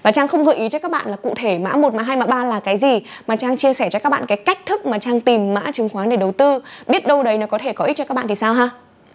Và 0.02 0.12
trang 0.12 0.28
không 0.28 0.44
gợi 0.44 0.56
ý 0.56 0.68
cho 0.68 0.78
các 0.78 0.90
bạn 0.90 1.10
là 1.10 1.16
cụ 1.16 1.34
thể 1.37 1.58
mã 1.58 1.76
một, 1.76 1.94
mã 1.94 2.02
hai, 2.02 2.16
mã 2.16 2.26
ba 2.26 2.44
là 2.44 2.60
cái 2.60 2.76
gì, 2.76 3.02
mà 3.26 3.37
trang 3.37 3.56
chia 3.56 3.72
sẻ 3.72 3.90
cho 3.90 3.99
các 3.99 4.10
bạn 4.10 4.26
cái 4.26 4.37
cách 4.37 4.58
thức 4.66 4.87
mà 4.87 4.99
trang 4.99 5.20
tìm 5.20 5.54
mã 5.54 5.72
chứng 5.72 5.88
khoán 5.88 6.08
để 6.08 6.16
đầu 6.16 6.32
tư. 6.32 6.60
Biết 6.87 7.06
đâu 7.06 7.22
đấy 7.22 7.38
nó 7.38 7.46
có 7.46 7.58
thể 7.58 7.72
có 7.72 7.84
ích 7.84 7.96
cho 7.96 8.04
các 8.04 8.14
bạn 8.14 8.28
thì 8.28 8.34
sao 8.34 8.54
ha? 8.54 8.68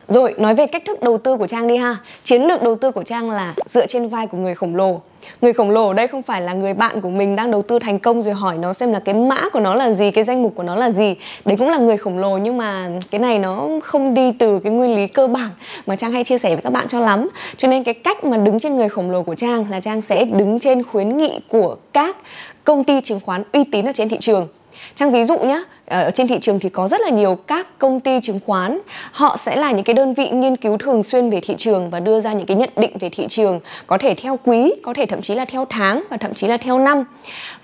Rồi 0.07 0.33
nói 0.37 0.55
về 0.55 0.67
cách 0.67 0.85
thức 0.85 1.01
đầu 1.01 1.17
tư 1.17 1.37
của 1.37 1.47
Trang 1.47 1.67
đi 1.67 1.77
ha. 1.77 1.97
Chiến 2.23 2.41
lược 2.41 2.61
đầu 2.61 2.75
tư 2.75 2.91
của 2.91 3.03
Trang 3.03 3.31
là 3.31 3.53
dựa 3.65 3.87
trên 3.87 4.09
vai 4.09 4.27
của 4.27 4.37
người 4.37 4.55
khổng 4.55 4.75
lồ. 4.75 5.01
Người 5.41 5.53
khổng 5.53 5.71
lồ 5.71 5.87
ở 5.87 5.93
đây 5.93 6.07
không 6.07 6.21
phải 6.21 6.41
là 6.41 6.53
người 6.53 6.73
bạn 6.73 7.01
của 7.01 7.09
mình 7.09 7.35
đang 7.35 7.51
đầu 7.51 7.61
tư 7.61 7.79
thành 7.79 7.99
công 7.99 8.21
rồi 8.21 8.33
hỏi 8.33 8.57
nó 8.57 8.73
xem 8.73 8.91
là 8.91 8.99
cái 8.99 9.15
mã 9.15 9.49
của 9.49 9.59
nó 9.59 9.75
là 9.75 9.93
gì, 9.93 10.11
cái 10.11 10.23
danh 10.23 10.43
mục 10.43 10.55
của 10.55 10.63
nó 10.63 10.75
là 10.75 10.91
gì. 10.91 11.15
Đấy 11.45 11.57
cũng 11.57 11.69
là 11.69 11.77
người 11.77 11.97
khổng 11.97 12.19
lồ 12.19 12.37
nhưng 12.37 12.57
mà 12.57 12.89
cái 13.11 13.19
này 13.19 13.39
nó 13.39 13.67
không 13.83 14.13
đi 14.13 14.31
từ 14.39 14.59
cái 14.59 14.71
nguyên 14.71 14.95
lý 14.95 15.07
cơ 15.07 15.27
bản 15.27 15.49
mà 15.85 15.95
Trang 15.95 16.11
hay 16.11 16.23
chia 16.23 16.37
sẻ 16.37 16.49
với 16.49 16.61
các 16.61 16.69
bạn 16.69 16.87
cho 16.87 16.99
lắm. 16.99 17.29
Cho 17.57 17.67
nên 17.67 17.83
cái 17.83 17.93
cách 17.93 18.23
mà 18.23 18.37
đứng 18.37 18.59
trên 18.59 18.75
người 18.75 18.89
khổng 18.89 19.11
lồ 19.11 19.23
của 19.23 19.35
Trang 19.35 19.65
là 19.71 19.81
Trang 19.81 20.01
sẽ 20.01 20.25
đứng 20.25 20.59
trên 20.59 20.83
khuyến 20.83 21.17
nghị 21.17 21.39
của 21.49 21.75
các 21.93 22.17
công 22.63 22.83
ty 22.83 23.01
chứng 23.01 23.19
khoán 23.19 23.43
uy 23.53 23.63
tín 23.63 23.85
ở 23.85 23.91
trên 23.93 24.09
thị 24.09 24.17
trường. 24.19 24.47
Trang 24.95 25.11
ví 25.11 25.23
dụ 25.23 25.37
nhé, 25.39 25.63
ờ, 25.85 26.03
ở 26.03 26.11
trên 26.11 26.27
thị 26.27 26.37
trường 26.41 26.59
thì 26.59 26.69
có 26.69 26.87
rất 26.87 27.01
là 27.01 27.09
nhiều 27.09 27.35
các 27.35 27.79
công 27.79 27.99
ty 27.99 28.19
chứng 28.21 28.39
khoán. 28.45 28.79
Họ 29.11 29.37
sẽ 29.37 29.55
là 29.55 29.71
những 29.71 29.83
cái 29.83 29.93
đơn 29.93 30.13
vị 30.13 30.29
nghiên 30.29 30.55
cứu 30.55 30.77
thường 30.77 31.03
xuyên 31.03 31.29
về 31.29 31.39
thị 31.43 31.53
trường 31.57 31.89
và 31.89 31.99
đưa 31.99 32.21
ra 32.21 32.33
những 32.33 32.45
cái 32.45 32.57
nhận 32.57 32.69
định 32.75 32.97
về 32.97 33.09
thị 33.09 33.25
trường 33.29 33.59
có 33.87 33.97
thể 33.97 34.15
theo 34.17 34.39
quý 34.43 34.73
có 34.83 34.93
thể 34.93 35.05
thậm 35.05 35.21
chí 35.21 35.35
là 35.35 35.45
theo 35.45 35.65
tháng 35.69 36.03
và 36.09 36.17
thậm 36.17 36.33
chí 36.33 36.47
là 36.47 36.57
theo 36.57 36.79
năm. 36.79 37.03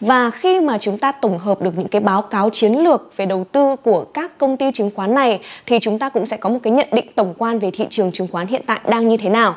Và 0.02 0.30
khi 0.30 0.60
mà 0.60 0.78
chúng 0.78 0.98
ta 0.98 1.12
tổng 1.12 1.38
hợp 1.38 1.62
được 1.62 1.78
những 1.78 1.88
cái 1.88 2.02
báo 2.02 2.22
cáo 2.22 2.50
chiến 2.50 2.74
lược 2.74 3.18
về 3.18 3.26
đầu 3.26 3.46
tư 3.52 3.76
của 3.76 4.06
các 4.14 4.38
công 4.38 4.58
ty 4.58 4.72
chứng 4.72 4.92
khoán 4.96 5.16
này 5.16 5.40
thì 5.66 5.80
chúng 5.82 6.00
ta 6.00 6.10
cũng 6.10 6.26
sẽ 6.26 6.38
có 6.38 6.50
một 6.50 6.60
cái 6.64 6.74
nhận 6.74 6.88
định 6.92 7.06
tổng 7.16 7.34
quan 7.38 7.60
về 7.60 7.72
thị 7.72 7.86
trường 7.90 8.12
chứng 8.12 8.28
khoán 8.32 8.48
hiện 8.48 8.62
tại 8.66 8.80
đang 8.88 9.08
như 9.08 9.18
thế 9.18 9.30
nào. 9.30 9.56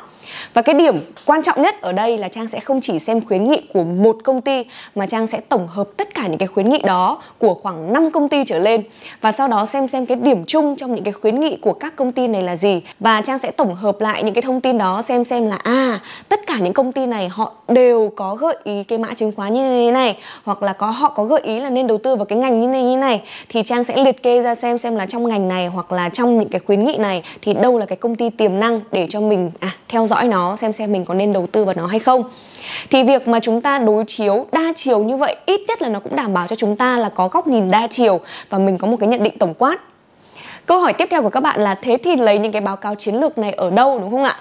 Và 0.53 0.61
cái 0.61 0.75
điểm 0.75 0.99
quan 1.25 1.43
trọng 1.43 1.61
nhất 1.61 1.81
ở 1.81 1.91
đây 1.91 2.17
là 2.17 2.27
Trang 2.27 2.47
sẽ 2.47 2.59
không 2.59 2.81
chỉ 2.81 2.99
xem 2.99 3.25
khuyến 3.25 3.49
nghị 3.49 3.61
của 3.73 3.83
một 3.83 4.17
công 4.23 4.41
ty, 4.41 4.63
mà 4.95 5.07
Trang 5.07 5.27
sẽ 5.27 5.39
tổng 5.39 5.67
hợp 5.67 5.87
tất 5.97 6.15
cả 6.15 6.27
những 6.27 6.37
cái 6.37 6.47
khuyến 6.47 6.69
nghị 6.69 6.81
đó 6.83 7.21
của 7.37 7.53
khoảng 7.53 7.93
5 7.93 8.11
công 8.11 8.29
ty 8.29 8.43
trở 8.45 8.59
lên. 8.59 8.83
Và 9.21 9.31
sau 9.31 9.47
đó 9.47 9.65
xem 9.65 9.87
xem 9.87 10.05
cái 10.05 10.17
điểm 10.17 10.45
chung 10.45 10.75
trong 10.75 10.95
những 10.95 11.03
cái 11.03 11.13
khuyến 11.13 11.39
nghị 11.39 11.57
của 11.61 11.73
các 11.73 11.95
công 11.95 12.11
ty 12.11 12.27
này 12.27 12.41
là 12.41 12.55
gì. 12.55 12.81
Và 12.99 13.21
Trang 13.21 13.39
sẽ 13.39 13.51
tổng 13.51 13.75
hợp 13.75 14.01
lại 14.01 14.23
những 14.23 14.33
cái 14.33 14.41
thông 14.41 14.61
tin 14.61 14.77
đó, 14.77 15.01
xem 15.01 15.25
xem 15.25 15.47
là 15.47 15.55
à 15.55 15.99
tất 16.29 16.47
cả 16.47 16.57
những 16.59 16.73
công 16.73 16.91
ty 16.91 17.05
này 17.05 17.29
họ 17.29 17.51
đều 17.67 18.11
có 18.15 18.35
gợi 18.35 18.57
ý 18.63 18.83
cái 18.83 18.97
mã 18.97 19.13
chứng 19.13 19.31
khoán 19.35 19.53
như 19.53 19.85
thế 19.85 19.91
này, 19.91 20.17
hoặc 20.43 20.63
là 20.63 20.73
có, 20.73 20.87
họ 20.87 21.09
có 21.09 21.25
gợi 21.25 21.41
ý 21.43 21.59
là 21.59 21.69
nên 21.69 21.87
đầu 21.87 21.97
tư 21.97 22.15
vào 22.15 22.25
cái 22.25 22.39
ngành 22.39 22.61
như 22.61 22.67
này 22.67 22.83
như 22.83 22.97
này. 22.97 23.21
Thì 23.49 23.63
Trang 23.63 23.83
sẽ 23.83 24.03
liệt 24.03 24.23
kê 24.23 24.41
ra 24.41 24.55
xem 24.55 24.77
xem 24.77 24.95
là 24.95 25.05
trong 25.05 25.27
ngành 25.27 25.47
này 25.47 25.67
hoặc 25.67 25.91
là 25.91 26.09
trong 26.09 26.39
những 26.39 26.49
cái 26.49 26.61
khuyến 26.65 26.85
nghị 26.85 26.97
này 26.97 27.23
thì 27.41 27.53
đâu 27.53 27.77
là 27.77 27.85
cái 27.85 27.95
công 27.95 28.15
ty 28.15 28.29
tiềm 28.29 28.59
năng 28.59 28.79
để 28.91 29.07
cho 29.09 29.21
mình 29.21 29.51
à 29.59 29.71
theo 29.89 30.07
dõi 30.07 30.24
nó, 30.27 30.55
xem 30.55 30.73
xem 30.73 30.91
mình 30.91 31.05
có 31.05 31.13
nên 31.13 31.33
đầu 31.33 31.47
tư 31.51 31.65
vào 31.65 31.75
nó 31.77 31.85
hay 31.85 31.99
không. 31.99 32.23
Thì 32.89 33.03
việc 33.03 33.27
mà 33.27 33.39
chúng 33.39 33.61
ta 33.61 33.79
đối 33.79 34.03
chiếu 34.07 34.45
đa 34.51 34.73
chiều 34.75 35.03
như 35.03 35.17
vậy, 35.17 35.35
ít 35.45 35.61
nhất 35.67 35.81
là 35.81 35.89
nó 35.89 35.99
cũng 35.99 36.15
đảm 36.15 36.33
bảo 36.33 36.47
cho 36.47 36.55
chúng 36.55 36.75
ta 36.75 36.97
là 36.97 37.09
có 37.09 37.27
góc 37.27 37.47
nhìn 37.47 37.71
đa 37.71 37.87
chiều 37.89 38.19
và 38.49 38.57
mình 38.57 38.77
có 38.77 38.87
một 38.87 38.97
cái 38.99 39.09
nhận 39.09 39.23
định 39.23 39.37
tổng 39.39 39.53
quát. 39.53 39.77
Câu 40.65 40.79
hỏi 40.79 40.93
tiếp 40.93 41.07
theo 41.11 41.21
của 41.21 41.29
các 41.29 41.39
bạn 41.39 41.61
là, 41.61 41.75
thế 41.75 41.97
thì 42.03 42.15
lấy 42.15 42.37
những 42.37 42.51
cái 42.51 42.61
báo 42.61 42.75
cáo 42.75 42.95
chiến 42.95 43.15
lược 43.15 43.37
này 43.37 43.51
ở 43.51 43.71
đâu, 43.71 43.99
đúng 43.99 44.11
không 44.11 44.23
ạ? 44.23 44.35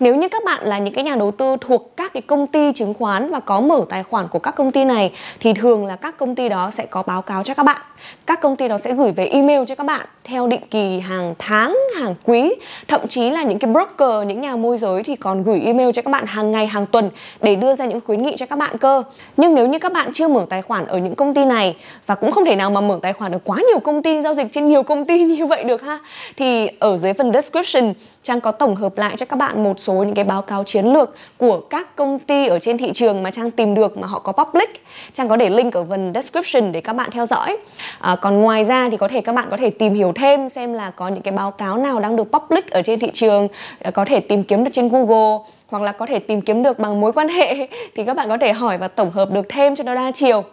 Nếu 0.00 0.16
như 0.16 0.28
các 0.28 0.44
bạn 0.44 0.66
là 0.66 0.78
những 0.78 0.94
cái 0.94 1.04
nhà 1.04 1.16
đầu 1.16 1.30
tư 1.30 1.56
thuộc 1.60 1.96
các 1.96 2.12
cái 2.12 2.22
công 2.22 2.46
ty 2.46 2.72
chứng 2.72 2.94
khoán 2.94 3.30
và 3.30 3.40
có 3.40 3.60
mở 3.60 3.84
tài 3.88 4.02
khoản 4.02 4.28
của 4.28 4.38
các 4.38 4.50
công 4.50 4.72
ty 4.72 4.84
này, 4.84 5.12
thì 5.40 5.52
thường 5.52 5.86
là 5.86 5.96
các 5.96 6.16
công 6.16 6.34
ty 6.34 6.48
đó 6.48 6.70
sẽ 6.70 6.86
có 6.86 7.02
báo 7.02 7.22
cáo 7.22 7.42
cho 7.42 7.54
các 7.54 7.62
bạn. 7.62 7.80
Các 8.26 8.40
công 8.40 8.56
ty 8.56 8.68
đó 8.68 8.78
sẽ 8.78 8.92
gửi 8.92 9.12
về 9.12 9.24
email 9.24 9.64
cho 9.66 9.74
các 9.74 9.84
bạn 9.84 10.06
theo 10.24 10.46
định 10.46 10.60
kỳ 10.70 11.00
hàng 11.00 11.34
tháng, 11.38 11.76
hàng 11.98 12.14
quý. 12.24 12.54
Thậm 12.88 13.00
chí 13.08 13.30
là 13.30 13.42
những 13.42 13.58
cái 13.58 13.70
broker, 13.70 14.26
những 14.26 14.40
nhà 14.40 14.56
môi 14.56 14.78
giới 14.78 15.02
thì 15.02 15.16
còn 15.16 15.42
gửi 15.42 15.60
email 15.60 15.90
cho 15.94 16.02
các 16.02 16.10
bạn 16.10 16.26
hàng 16.26 16.50
ngày, 16.50 16.66
hàng 16.66 16.86
tuần 16.86 17.10
để 17.40 17.56
đưa 17.56 17.74
ra 17.74 17.84
những 17.84 18.00
khuyến 18.06 18.22
nghị 18.22 18.36
cho 18.36 18.46
các 18.46 18.58
bạn 18.58 18.78
cơ. 18.78 19.02
Nhưng 19.36 19.54
nếu 19.54 19.66
như 19.66 19.78
các 19.78 19.92
bạn 19.92 20.12
chưa 20.12 20.28
mở 20.28 20.46
tài 20.50 20.62
khoản 20.62 20.86
ở 20.86 20.98
những 20.98 21.14
công 21.14 21.34
ty 21.34 21.44
này, 21.44 21.76
và 22.06 22.14
cũng 22.14 22.30
không 22.30 22.44
thể 22.44 22.56
nào 22.56 22.70
mà 22.70 22.80
mở 22.80 22.98
tài 23.02 23.12
khoản 23.12 23.32
được 23.32 23.44
quá 23.44 23.58
nhiều 23.68 23.80
công 23.80 24.02
ty, 24.02 24.22
giao 24.22 24.34
dịch 24.34 24.46
trên 24.50 24.68
nhiều 24.68 24.82
công 24.82 25.04
ty 25.04 25.22
như 25.22 25.46
vậy 25.46 25.64
được 25.64 25.82
ha, 25.82 25.98
thì 26.36 26.68
ở 26.78 26.96
dưới 26.96 27.12
phần 27.12 27.32
description, 27.32 27.92
trang 28.22 28.40
có 28.40 28.52
tổng 28.52 28.76
hợp 28.76 28.98
lại 28.98 29.14
cho 29.16 29.26
các 29.26 29.36
bạn 29.36 29.62
một 29.64 29.80
số 29.80 29.89
những 29.94 30.14
cái 30.14 30.24
báo 30.24 30.42
cáo 30.42 30.64
chiến 30.64 30.86
lược 30.86 31.14
của 31.36 31.60
các 31.60 31.96
công 31.96 32.18
ty 32.18 32.46
ở 32.46 32.58
trên 32.58 32.78
thị 32.78 32.90
trường 32.94 33.22
mà 33.22 33.30
trang 33.30 33.50
tìm 33.50 33.74
được 33.74 33.98
mà 33.98 34.06
họ 34.06 34.18
có 34.18 34.32
public. 34.32 34.84
Trang 35.12 35.28
có 35.28 35.36
để 35.36 35.50
link 35.50 35.74
ở 35.74 35.84
phần 35.90 36.12
description 36.14 36.72
để 36.72 36.80
các 36.80 36.92
bạn 36.92 37.10
theo 37.12 37.26
dõi. 37.26 37.56
À, 37.98 38.16
còn 38.16 38.40
ngoài 38.40 38.64
ra 38.64 38.88
thì 38.90 38.96
có 38.96 39.08
thể 39.08 39.20
các 39.20 39.34
bạn 39.34 39.48
có 39.50 39.56
thể 39.56 39.70
tìm 39.70 39.94
hiểu 39.94 40.12
thêm 40.14 40.48
xem 40.48 40.72
là 40.72 40.90
có 40.90 41.08
những 41.08 41.22
cái 41.22 41.32
báo 41.32 41.50
cáo 41.50 41.76
nào 41.76 42.00
đang 42.00 42.16
được 42.16 42.28
public 42.32 42.70
ở 42.70 42.82
trên 42.82 42.98
thị 42.98 43.10
trường 43.12 43.48
à, 43.82 43.90
có 43.90 44.04
thể 44.04 44.20
tìm 44.20 44.44
kiếm 44.44 44.64
được 44.64 44.70
trên 44.72 44.88
google 44.88 45.38
hoặc 45.70 45.82
là 45.82 45.92
có 45.92 46.06
thể 46.06 46.18
tìm 46.18 46.40
kiếm 46.40 46.62
được 46.62 46.78
bằng 46.78 47.00
mối 47.00 47.12
quan 47.12 47.28
hệ. 47.28 47.54
Thì 47.94 48.04
các 48.04 48.16
bạn 48.16 48.28
có 48.28 48.36
thể 48.40 48.52
hỏi 48.52 48.78
và 48.78 48.88
tổng 48.88 49.10
hợp 49.10 49.30
được 49.30 49.46
thêm 49.48 49.76
cho 49.76 49.84
nó 49.84 49.94
đa 49.94 50.10
chiều. 50.14 50.44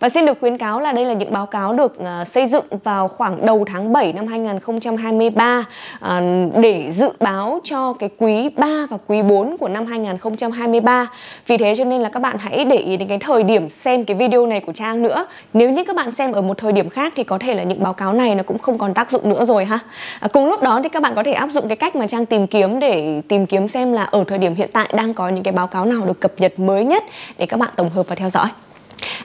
Và 0.00 0.08
xin 0.08 0.26
được 0.26 0.40
khuyến 0.40 0.58
cáo 0.58 0.80
là 0.80 0.92
đây 0.92 1.04
là 1.04 1.12
những 1.12 1.32
báo 1.32 1.46
cáo 1.46 1.72
được 1.72 1.96
uh, 2.00 2.28
xây 2.28 2.46
dựng 2.46 2.64
vào 2.84 3.08
khoảng 3.08 3.46
đầu 3.46 3.64
tháng 3.66 3.92
7 3.92 4.12
năm 4.12 4.26
2023 4.26 5.58
uh, 5.58 5.66
ờ, 6.00 6.20
để 6.56 6.90
dự 6.90 7.10
báo 7.20 7.60
cho 7.64 7.92
cái 7.92 8.10
quý 8.18 8.48
3 8.48 8.86
và 8.90 8.98
quý 9.06 9.22
4 9.22 9.56
của 9.58 9.68
năm 9.68 9.86
2023. 9.86 11.06
Vì 11.46 11.56
thế 11.56 11.74
cho 11.76 11.84
nên 11.84 12.00
là 12.00 12.08
các 12.08 12.20
bạn 12.20 12.36
hãy 12.38 12.64
để 12.64 12.76
ý 12.76 12.96
đến 12.96 13.08
cái 13.08 13.18
thời 13.18 13.42
điểm 13.42 13.70
xem 13.70 14.04
cái 14.04 14.16
video 14.16 14.46
này 14.46 14.60
của 14.60 14.72
Trang 14.72 15.02
nữa. 15.02 15.26
Nếu 15.52 15.70
như 15.70 15.84
các 15.84 15.96
bạn 15.96 16.10
xem 16.10 16.32
ở 16.32 16.42
một 16.42 16.58
thời 16.58 16.72
điểm 16.72 16.88
khác 16.88 17.12
thì 17.16 17.24
có 17.24 17.38
thể 17.38 17.54
là 17.54 17.62
những 17.62 17.82
báo 17.82 17.92
cáo 17.92 18.12
này 18.12 18.34
nó 18.34 18.42
cũng 18.42 18.58
không 18.58 18.78
còn 18.78 18.94
tác 18.94 19.10
dụng 19.10 19.28
nữa 19.28 19.44
rồi 19.44 19.64
ha. 19.64 19.78
À, 20.20 20.28
cùng 20.32 20.46
lúc 20.48 20.62
đó 20.62 20.80
thì 20.82 20.88
các 20.88 21.02
bạn 21.02 21.14
có 21.14 21.22
thể 21.22 21.32
áp 21.32 21.50
dụng 21.50 21.68
cái 21.68 21.76
cách 21.76 21.96
mà 21.96 22.06
Trang 22.06 22.26
tìm 22.26 22.46
kiếm 22.46 22.78
để 22.78 23.22
tìm 23.28 23.46
kiếm 23.46 23.68
xem 23.68 23.92
là 23.92 24.04
ở 24.04 24.24
thời 24.26 24.38
điểm 24.38 24.54
hiện 24.54 24.70
tại 24.72 24.90
đang 24.96 25.14
có 25.14 25.28
những 25.28 25.44
cái 25.44 25.52
báo 25.52 25.66
cáo 25.66 25.84
nào 25.84 26.06
được 26.06 26.20
cập 26.20 26.32
nhật 26.38 26.58
mới 26.58 26.84
nhất 26.84 27.04
để 27.38 27.46
các 27.46 27.60
bạn 27.60 27.70
tổng 27.76 27.90
hợp 27.90 28.08
và 28.08 28.16
theo 28.16 28.28
dõi. 28.28 28.48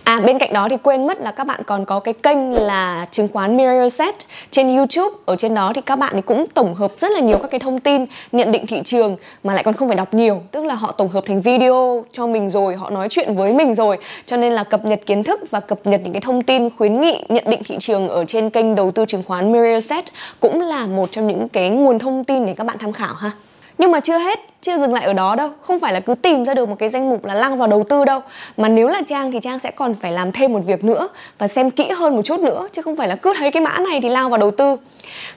À 0.03 0.20
bên 0.20 0.39
cạnh 0.39 0.53
đó 0.53 0.67
thì 0.70 0.77
quên 0.84 1.08
mất 1.08 1.22
là 1.22 1.32
các 1.32 1.48
bạn 1.48 1.62
còn 1.65 1.86
có 1.86 2.00
cái 2.00 2.13
kênh 2.13 2.53
là 2.53 3.08
chứng 3.12 3.27
khoán 3.34 3.58
Mirrorset 3.58 4.15
trên 4.51 4.75
YouTube. 4.75 5.15
Ở 5.25 5.36
trên 5.36 5.53
đó 5.53 5.72
thì 5.75 5.82
các 5.82 6.00
bạn 6.00 6.22
cũng 6.22 6.48
tổng 6.53 6.75
hợp 6.75 6.91
rất 6.98 7.12
là 7.12 7.20
nhiều 7.20 7.38
các 7.38 7.48
cái 7.51 7.60
thông 7.60 7.79
tin 7.79 8.05
nhận 8.32 8.51
định 8.51 8.67
thị 8.67 8.82
trường 8.84 9.15
mà 9.44 9.53
lại 9.53 9.63
còn 9.63 9.74
không 9.74 9.88
phải 9.88 9.98
đọc 9.98 10.13
nhiều, 10.13 10.41
tức 10.51 10.63
là 10.65 10.75
họ 10.75 10.91
tổng 10.91 11.10
hợp 11.10 11.24
thành 11.27 11.41
video 11.41 12.05
cho 12.12 12.27
mình 12.27 12.50
rồi, 12.50 12.75
họ 12.75 12.89
nói 12.89 13.08
chuyện 13.10 13.36
với 13.36 13.53
mình 13.53 13.75
rồi. 13.75 13.98
Cho 14.25 14.38
nên 14.38 14.53
là 14.53 14.63
cập 14.63 14.86
nhật 14.86 15.00
kiến 15.05 15.24
thức 15.24 15.39
và 15.51 15.60
cập 15.60 15.79
nhật 15.84 16.01
những 16.03 16.13
cái 16.13 16.22
thông 16.22 16.41
tin 16.41 16.70
khuyến 16.70 17.01
nghị 17.01 17.24
nhận 17.29 17.44
định 17.48 17.62
thị 17.65 17.75
trường 17.79 18.10
ở 18.10 18.25
trên 18.25 18.50
kênh 18.50 18.75
đầu 18.75 18.91
tư 18.91 19.05
chứng 19.05 19.24
khoán 19.24 19.51
Mirrorset 19.51 20.05
cũng 20.39 20.62
là 20.62 20.86
một 20.86 21.12
trong 21.12 21.27
những 21.27 21.50
cái 21.50 21.70
nguồn 21.70 22.00
thông 22.00 22.24
tin 22.24 22.46
để 22.46 22.53
các 22.58 22.63
bạn 22.67 22.77
tham 22.79 22.94
khảo 22.94 23.13
ha. 23.13 23.32
Nhưng 23.77 23.91
mà 23.91 24.00
chưa 24.00 24.17
hết, 24.17 24.39
chưa 24.65 24.77
dừng 24.77 24.93
lại 24.93 25.05
ở 25.05 25.13
đó 25.13 25.36
đâu. 25.36 25.50
Không 25.62 25.79
phải 25.79 25.93
là 25.93 26.00
cứ 26.00 26.15
tìm 26.15 26.45
ra 26.45 26.53
được 26.53 26.69
một 26.69 26.75
cái 26.79 26.89
danh 26.89 27.10
mục 27.10 27.25
là 27.25 27.34
lăng 27.34 27.57
vào 27.57 27.67
đầu 27.67 27.84
tư 27.89 28.05
đâu. 28.05 28.22
Mà 28.57 28.69
nếu 28.69 28.88
là 28.88 29.01
Trang 29.07 29.31
thì 29.31 29.39
Trang 29.41 29.60
sẽ 29.60 29.72
còn 29.72 29.93
phải 29.93 30.12
làm 30.12 30.31
thêm 30.31 30.53
một 30.53 30.60
việc 30.65 30.84
nữa 30.84 31.07
Và 31.38 31.48
xem 31.48 31.72
kỹ 31.72 31.89
hơn 31.89 32.15
một 32.15 32.22
chút 32.22 32.39
nữa, 32.39 32.67
Chứ 32.72 32.81
không 32.81 32.95
phải 32.95 33.07
là 33.07 33.15
cứ 33.15 33.34
thấy 33.38 33.51
cái 33.51 33.62
mã 33.62 33.77
này 33.89 34.00
thì 34.01 34.10
lao 34.10 34.29
vào 34.29 34.38
đầu 34.38 34.51
tư. 34.51 34.77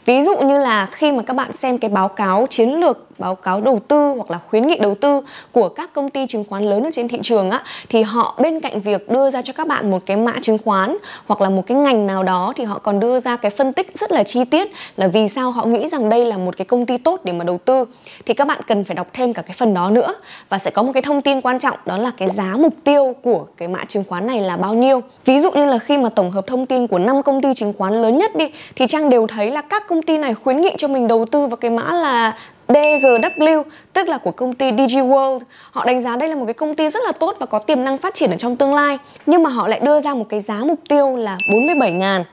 Ví 0.07 0.23
dụ 0.23 0.37
như 0.37 0.59
là 0.59 0.87
khi 0.87 1.13
mà 1.13 1.23
các 1.23 1.35
bạn 1.35 1.53
xem 1.53 1.79
cái 1.79 1.89
báo 1.89 2.09
cáo 2.09 2.47
chiến 2.51 2.81
lược, 2.81 3.09
báo 3.19 3.35
cáo 3.35 3.61
đầu 3.61 3.81
tư 3.89 4.13
hoặc 4.17 4.31
là 4.31 4.39
khuyến 4.49 4.67
nghị 4.67 4.79
đầu 4.79 4.95
tư 4.95 5.21
của 5.53 5.69
các 5.69 5.93
công 5.93 6.11
ty 6.11 6.27
chứng 6.27 6.45
khoán 6.49 6.65
lớn 6.65 6.85
ở 6.85 6.91
trên 6.93 7.09
thị 7.09 7.19
trường 7.23 7.51
á, 7.51 7.63
thì 7.89 8.03
họ 8.03 8.39
bên 8.43 8.61
cạnh 8.61 8.81
việc 8.81 9.09
đưa 9.09 9.31
ra 9.31 9.43
cho 9.43 9.53
các 9.53 9.67
bạn 9.67 9.91
một 9.91 10.03
cái 10.07 10.17
mã 10.17 10.33
chứng 10.43 10.59
khoán 10.65 10.97
hoặc 11.27 11.41
là 11.41 11.51
một 11.51 11.63
cái 11.67 11.79
ngành 11.79 12.07
nào 12.07 12.23
đó 12.23 12.53
thì 12.57 12.65
họ 12.65 12.79
còn 12.79 13.01
đưa 13.01 13.21
ra 13.21 13.37
cái 13.37 13.51
phân 13.51 13.73
tích 13.73 13.91
rất 13.95 14.13
là 14.13 14.23
chi 14.23 14.45
tiết 14.45 14.73
là 14.97 15.09
vì 15.09 15.29
sao 15.29 15.51
họ 15.51 15.65
nghĩ 15.65 15.89
rằng 15.89 16.09
đây 16.09 16.25
là 16.25 16.37
một 16.37 16.57
cái 16.57 16.65
công 16.65 16.87
ty 16.87 16.99
tốt 16.99 17.21
để 17.25 17.33
mà 17.33 17.45
đầu 17.45 17.59
tư. 17.59 17.85
Thì 18.27 18.35
các 18.35 18.47
bạn 18.47 18.61
cần 18.67 18.85
phải 18.85 18.95
đọc 18.95 19.07
thêm 19.19 19.33
cả 19.33 19.43
cái 19.43 19.55
phần 19.59 19.75
đó 19.75 19.91
nữa. 19.91 20.15
Và 20.49 20.59
sẽ 20.59 20.71
có 20.71 20.83
một 20.83 20.91
cái 20.95 21.03
thông 21.03 21.21
tin 21.21 21.41
quan 21.41 21.59
trọng, 21.59 21.77
đó 21.87 21.97
là 21.99 22.11
cái 22.17 22.29
giá 22.29 22.55
mục 22.59 22.75
tiêu 22.85 23.15
của 23.23 23.47
cái 23.57 23.69
mã 23.69 23.85
chứng 23.85 24.05
khoán 24.09 24.27
này 24.27 24.41
là 24.41 24.57
bao 24.57 24.75
nhiêu. 24.75 25.03
Ví 25.25 25.41
dụ 25.41 25.51
như 25.51 25.67
là 25.67 25.79
khi 25.79 25.99
mà 25.99 26.09
tổng 26.09 26.31
hợp 26.31 26.47
thông 26.47 26.67
tin 26.67 26.87
của 26.87 26.99
năm 26.99 27.23
công 27.23 27.43
ty 27.43 27.49
chứng 27.55 27.73
khoán 27.79 28.03
lớn 28.03 28.19
nhất 28.19 28.37
đi, 28.37 28.51
thì 28.77 28.87
trang 28.87 29.11
đều 29.11 29.27
thấy 29.27 29.51
là 29.51 29.63
các 29.63 29.89
công 29.89 30.03
ty 30.03 30.19
này 30.19 30.35
khuyến 30.35 30.61
nghị 30.61 30.75
cho 30.79 30.89
mình 30.89 31.09
đầu 31.09 31.25
tư 31.25 31.47
vào 31.47 31.57
cái 31.57 31.71
mã 31.71 31.93
là 31.93 32.37
DGW 32.69 33.63
tức 33.93 34.09
là 34.09 34.19
của 34.19 34.31
công 34.31 34.53
ty 34.53 34.73
DigiWorld. 34.73 35.41
Họ 35.71 35.85
đánh 35.85 36.01
giá 36.01 36.17
đây 36.17 36.29
là 36.29 36.37
một 36.37 36.45
cái 36.45 36.55
công 36.55 36.75
ty 36.75 36.89
rất 36.89 37.01
là 37.07 37.13
tốt 37.13 37.37
và 37.39 37.47
có 37.47 37.59
tiềm 37.59 37.85
năng 37.85 37.99
phát 37.99 38.15
triển 38.15 38.31
ở 38.31 38.37
trong 38.37 38.57
tương 38.57 38.75
lai. 38.75 38.99
Nhưng 39.27 39.43
mà 39.43 39.51
họ 39.51 39.69
lại 39.69 39.81
đưa 39.81 40.01
ra 40.01 40.15
một 40.15 40.25
cái 40.29 40.41
giá 40.41 40.61
mục 40.65 40.79
tiêu 40.89 41.17
là 41.17 41.37
47 41.53 41.93
ngàn 41.93 42.25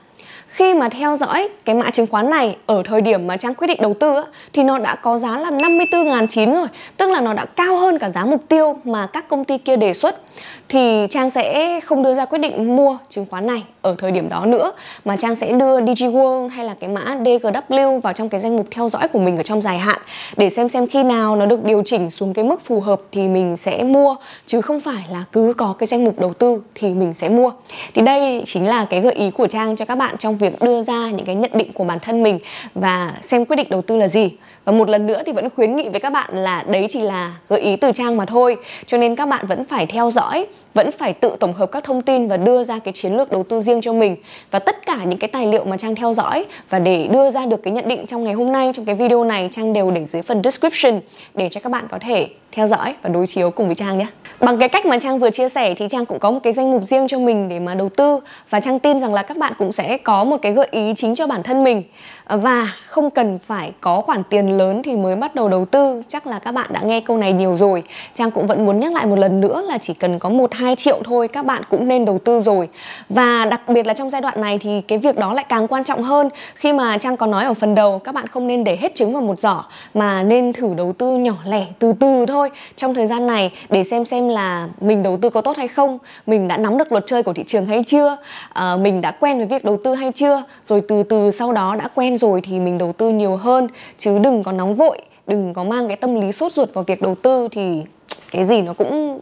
khi 0.56 0.74
mà 0.74 0.88
theo 0.88 1.16
dõi 1.16 1.48
cái 1.64 1.74
mã 1.74 1.90
chứng 1.90 2.06
khoán 2.06 2.30
này 2.30 2.56
ở 2.66 2.82
thời 2.84 3.00
điểm 3.00 3.26
mà 3.26 3.36
Trang 3.36 3.54
quyết 3.54 3.66
định 3.66 3.78
đầu 3.82 3.94
tư 3.94 4.14
thì 4.52 4.62
nó 4.62 4.78
đã 4.78 4.94
có 4.94 5.18
giá 5.18 5.38
là 5.38 5.50
54.900 5.50 6.54
rồi, 6.54 6.66
Tức 6.96 7.10
là 7.10 7.20
nó 7.20 7.34
đã 7.34 7.44
cao 7.44 7.76
hơn 7.76 7.98
cả 7.98 8.10
giá 8.10 8.24
mục 8.24 8.40
tiêu 8.48 8.76
mà 8.84 9.06
các 9.06 9.28
công 9.28 9.44
ty 9.44 9.58
kia 9.58 9.76
đề 9.76 9.94
xuất. 9.94 10.20
Thì 10.68 11.06
Trang 11.10 11.30
sẽ 11.30 11.80
không 11.80 12.02
đưa 12.02 12.14
ra 12.14 12.24
quyết 12.24 12.38
định 12.38 12.76
mua 12.76 12.98
chứng 13.08 13.26
khoán 13.30 13.46
này 13.46 13.62
ở 13.82 13.94
thời 13.98 14.10
điểm 14.10 14.28
đó 14.28 14.46
nữa, 14.46 14.72
Mà 15.04 15.16
Trang 15.16 15.36
sẽ 15.36 15.52
đưa 15.52 15.80
DigiWorld 15.80 16.48
hay 16.48 16.64
là 16.64 16.74
cái 16.80 16.90
mã 16.90 17.00
DGW 17.24 18.00
vào 18.00 18.12
trong 18.12 18.28
cái 18.28 18.40
danh 18.40 18.56
mục 18.56 18.66
theo 18.70 18.88
dõi 18.88 19.08
của 19.08 19.18
mình 19.18 19.36
ở 19.36 19.42
trong 19.42 19.62
dài 19.62 19.78
hạn, 19.78 19.98
Để 20.36 20.50
xem 20.50 20.68
xem 20.68 20.86
khi 20.86 21.02
nào 21.02 21.36
nó 21.36 21.46
được 21.46 21.64
điều 21.64 21.82
chỉnh 21.84 22.10
xuống 22.10 22.34
cái 22.34 22.44
mức 22.44 22.60
phù 22.60 22.80
hợp 22.80 23.00
thì 23.12 23.28
mình 23.28 23.56
sẽ 23.56 23.82
mua, 23.82 24.16
Chứ 24.46 24.60
không 24.60 24.80
phải 24.80 25.04
là 25.12 25.24
cứ 25.32 25.54
có 25.56 25.74
cái 25.78 25.86
danh 25.86 26.04
mục 26.04 26.18
đầu 26.18 26.32
tư 26.32 26.62
thì 26.74 26.88
mình 26.88 27.14
sẽ 27.14 27.28
mua. 27.28 27.50
Thì 27.94 28.02
đây 28.02 28.42
chính 28.46 28.66
là 28.66 28.84
cái 28.90 29.00
gợi 29.00 29.12
ý 29.12 29.30
của 29.30 29.46
Trang 29.46 29.76
cho 29.76 29.84
các 29.84 29.98
bạn 29.98 30.16
trong 30.18 30.36
việc 30.36 30.45
việc 30.50 30.62
đưa 30.62 30.82
ra 30.82 31.10
những 31.10 31.26
cái 31.26 31.34
nhận 31.34 31.50
định 31.54 31.72
của 31.72 31.84
bản 31.84 31.98
thân 32.00 32.22
mình 32.22 32.38
và 32.74 33.14
xem 33.22 33.44
quyết 33.44 33.56
định 33.56 33.66
đầu 33.70 33.82
tư 33.82 33.96
là 33.96 34.08
gì 34.08 34.30
và 34.66 34.72
một 34.72 34.88
lần 34.88 35.06
nữa 35.06 35.22
thì 35.26 35.32
vẫn 35.32 35.48
khuyến 35.50 35.76
nghị 35.76 35.88
với 35.88 36.00
các 36.00 36.12
bạn 36.12 36.30
là 36.32 36.64
đấy 36.68 36.86
chỉ 36.90 37.00
là 37.00 37.32
gợi 37.48 37.60
ý 37.60 37.76
từ 37.76 37.92
trang 37.92 38.16
mà 38.16 38.24
thôi. 38.24 38.56
Cho 38.86 38.98
nên 38.98 39.16
các 39.16 39.28
bạn 39.28 39.46
vẫn 39.46 39.64
phải 39.64 39.86
theo 39.86 40.10
dõi, 40.10 40.46
vẫn 40.74 40.92
phải 40.92 41.12
tự 41.12 41.36
tổng 41.40 41.52
hợp 41.52 41.72
các 41.72 41.84
thông 41.84 42.02
tin 42.02 42.28
và 42.28 42.36
đưa 42.36 42.64
ra 42.64 42.78
cái 42.78 42.94
chiến 42.94 43.16
lược 43.16 43.32
đầu 43.32 43.42
tư 43.42 43.60
riêng 43.60 43.80
cho 43.80 43.92
mình. 43.92 44.16
Và 44.50 44.58
tất 44.58 44.86
cả 44.86 44.96
những 45.04 45.18
cái 45.18 45.28
tài 45.28 45.46
liệu 45.46 45.64
mà 45.64 45.76
trang 45.76 45.94
theo 45.94 46.14
dõi 46.14 46.44
và 46.70 46.78
để 46.78 47.08
đưa 47.12 47.30
ra 47.30 47.46
được 47.46 47.62
cái 47.62 47.72
nhận 47.72 47.88
định 47.88 48.06
trong 48.06 48.24
ngày 48.24 48.34
hôm 48.34 48.52
nay, 48.52 48.72
trong 48.74 48.84
cái 48.84 48.94
video 48.94 49.24
này, 49.24 49.48
trang 49.52 49.72
đều 49.72 49.90
để 49.90 50.04
dưới 50.04 50.22
phần 50.22 50.42
description 50.42 51.00
để 51.34 51.48
cho 51.48 51.60
các 51.60 51.70
bạn 51.72 51.84
có 51.90 51.98
thể 51.98 52.28
theo 52.52 52.68
dõi 52.68 52.94
và 53.02 53.08
đối 53.08 53.26
chiếu 53.26 53.50
cùng 53.50 53.66
với 53.66 53.74
trang 53.74 53.98
nhé. 53.98 54.06
Bằng 54.40 54.58
cái 54.58 54.68
cách 54.68 54.86
mà 54.86 54.98
trang 54.98 55.18
vừa 55.18 55.30
chia 55.30 55.48
sẻ 55.48 55.74
thì 55.74 55.86
trang 55.90 56.06
cũng 56.06 56.18
có 56.18 56.30
một 56.30 56.40
cái 56.42 56.52
danh 56.52 56.70
mục 56.70 56.82
riêng 56.84 57.08
cho 57.08 57.18
mình 57.18 57.48
để 57.48 57.60
mà 57.60 57.74
đầu 57.74 57.88
tư. 57.88 58.20
Và 58.50 58.60
trang 58.60 58.78
tin 58.78 59.00
rằng 59.00 59.14
là 59.14 59.22
các 59.22 59.36
bạn 59.36 59.52
cũng 59.58 59.72
sẽ 59.72 59.98
có 59.98 60.24
một 60.24 60.36
cái 60.42 60.52
gợi 60.52 60.68
ý 60.70 60.92
chính 60.96 61.14
cho 61.14 61.26
bản 61.26 61.42
thân 61.42 61.64
mình. 61.64 61.82
Và 62.26 62.72
không 62.86 63.10
cần 63.10 63.38
phải 63.38 63.72
có 63.80 64.00
khoản 64.00 64.22
tiền 64.30 64.55
lớn 64.58 64.82
thì 64.82 64.96
mới 64.96 65.16
bắt 65.16 65.34
đầu 65.34 65.48
đầu 65.48 65.64
tư. 65.64 66.02
Chắc 66.08 66.26
là 66.26 66.38
các 66.38 66.52
bạn 66.52 66.70
đã 66.72 66.80
nghe 66.80 67.00
câu 67.00 67.18
này 67.18 67.32
nhiều 67.32 67.56
rồi. 67.56 67.82
Trang 68.14 68.30
cũng 68.30 68.46
vẫn 68.46 68.66
muốn 68.66 68.80
nhắc 68.80 68.92
lại 68.92 69.06
một 69.06 69.18
lần 69.18 69.40
nữa 69.40 69.62
là 69.62 69.78
chỉ 69.78 69.94
cần 69.94 70.18
có 70.18 70.28
một 70.28 70.54
hai 70.54 70.76
triệu 70.76 71.00
thôi 71.04 71.28
các 71.28 71.46
bạn 71.46 71.62
cũng 71.70 71.88
nên 71.88 72.04
đầu 72.04 72.18
tư 72.18 72.40
rồi. 72.40 72.68
Và 73.08 73.44
đặc 73.44 73.68
biệt 73.68 73.86
là 73.86 73.94
trong 73.94 74.10
giai 74.10 74.20
đoạn 74.20 74.40
này 74.40 74.58
thì 74.58 74.80
cái 74.80 74.98
việc 74.98 75.18
đó 75.18 75.34
lại 75.34 75.44
càng 75.48 75.68
quan 75.68 75.84
trọng 75.84 76.02
hơn. 76.02 76.28
Khi 76.54 76.72
mà 76.72 76.98
trang 76.98 77.16
có 77.16 77.26
nói 77.26 77.44
ở 77.44 77.54
phần 77.54 77.74
đầu 77.74 77.98
các 77.98 78.14
bạn 78.14 78.26
không 78.26 78.46
nên 78.46 78.64
để 78.64 78.76
hết 78.76 78.94
trứng 78.94 79.12
vào 79.12 79.22
một 79.22 79.40
giỏ 79.40 79.64
mà 79.94 80.22
nên 80.22 80.52
thử 80.52 80.74
đầu 80.76 80.92
tư 80.92 81.16
nhỏ 81.16 81.36
lẻ 81.46 81.66
từ 81.78 81.92
từ 81.92 82.26
thôi. 82.26 82.50
Trong 82.76 82.94
thời 82.94 83.06
gian 83.06 83.26
này 83.26 83.52
để 83.68 83.84
xem 83.84 84.04
xem 84.04 84.28
là 84.28 84.68
mình 84.80 85.02
đầu 85.02 85.18
tư 85.22 85.30
có 85.30 85.40
tốt 85.40 85.56
hay 85.56 85.68
không 85.68 85.98
mình 86.26 86.48
đã 86.48 86.56
nắm 86.56 86.78
được 86.78 86.92
luật 86.92 87.04
chơi 87.06 87.22
của 87.22 87.32
thị 87.32 87.42
trường 87.46 87.66
hay 87.66 87.84
chưa 87.86 88.16
à, 88.52 88.76
mình 88.76 89.00
đã 89.00 89.10
quen 89.10 89.36
với 89.36 89.46
việc 89.46 89.64
đầu 89.64 89.78
tư 89.84 89.94
hay 89.94 90.12
chưa 90.12 90.42
rồi 90.64 90.82
từ 90.88 91.02
từ 91.02 91.30
sau 91.30 91.52
đó 91.52 91.76
đã 91.78 91.88
quen 91.94 92.18
rồi 92.18 92.40
thì 92.40 92.60
mình 92.60 92.78
đầu 92.78 92.92
tư 92.92 93.10
nhiều 93.10 93.36
hơn. 93.36 93.68
Chứ 93.98 94.18
đừng 94.18 94.42
có 94.46 94.52
nóng 94.52 94.74
vội, 94.74 94.98
đừng 95.26 95.54
có 95.54 95.64
mang 95.64 95.88
cái 95.88 95.96
tâm 95.96 96.20
lý 96.20 96.32
sốt 96.32 96.52
ruột 96.52 96.74
vào 96.74 96.84
việc 96.84 97.02
đầu 97.02 97.14
tư 97.14 97.48
thì 97.50 97.82
cái 98.30 98.44
gì 98.44 98.62
nó 98.62 98.72
cũng 98.72 99.20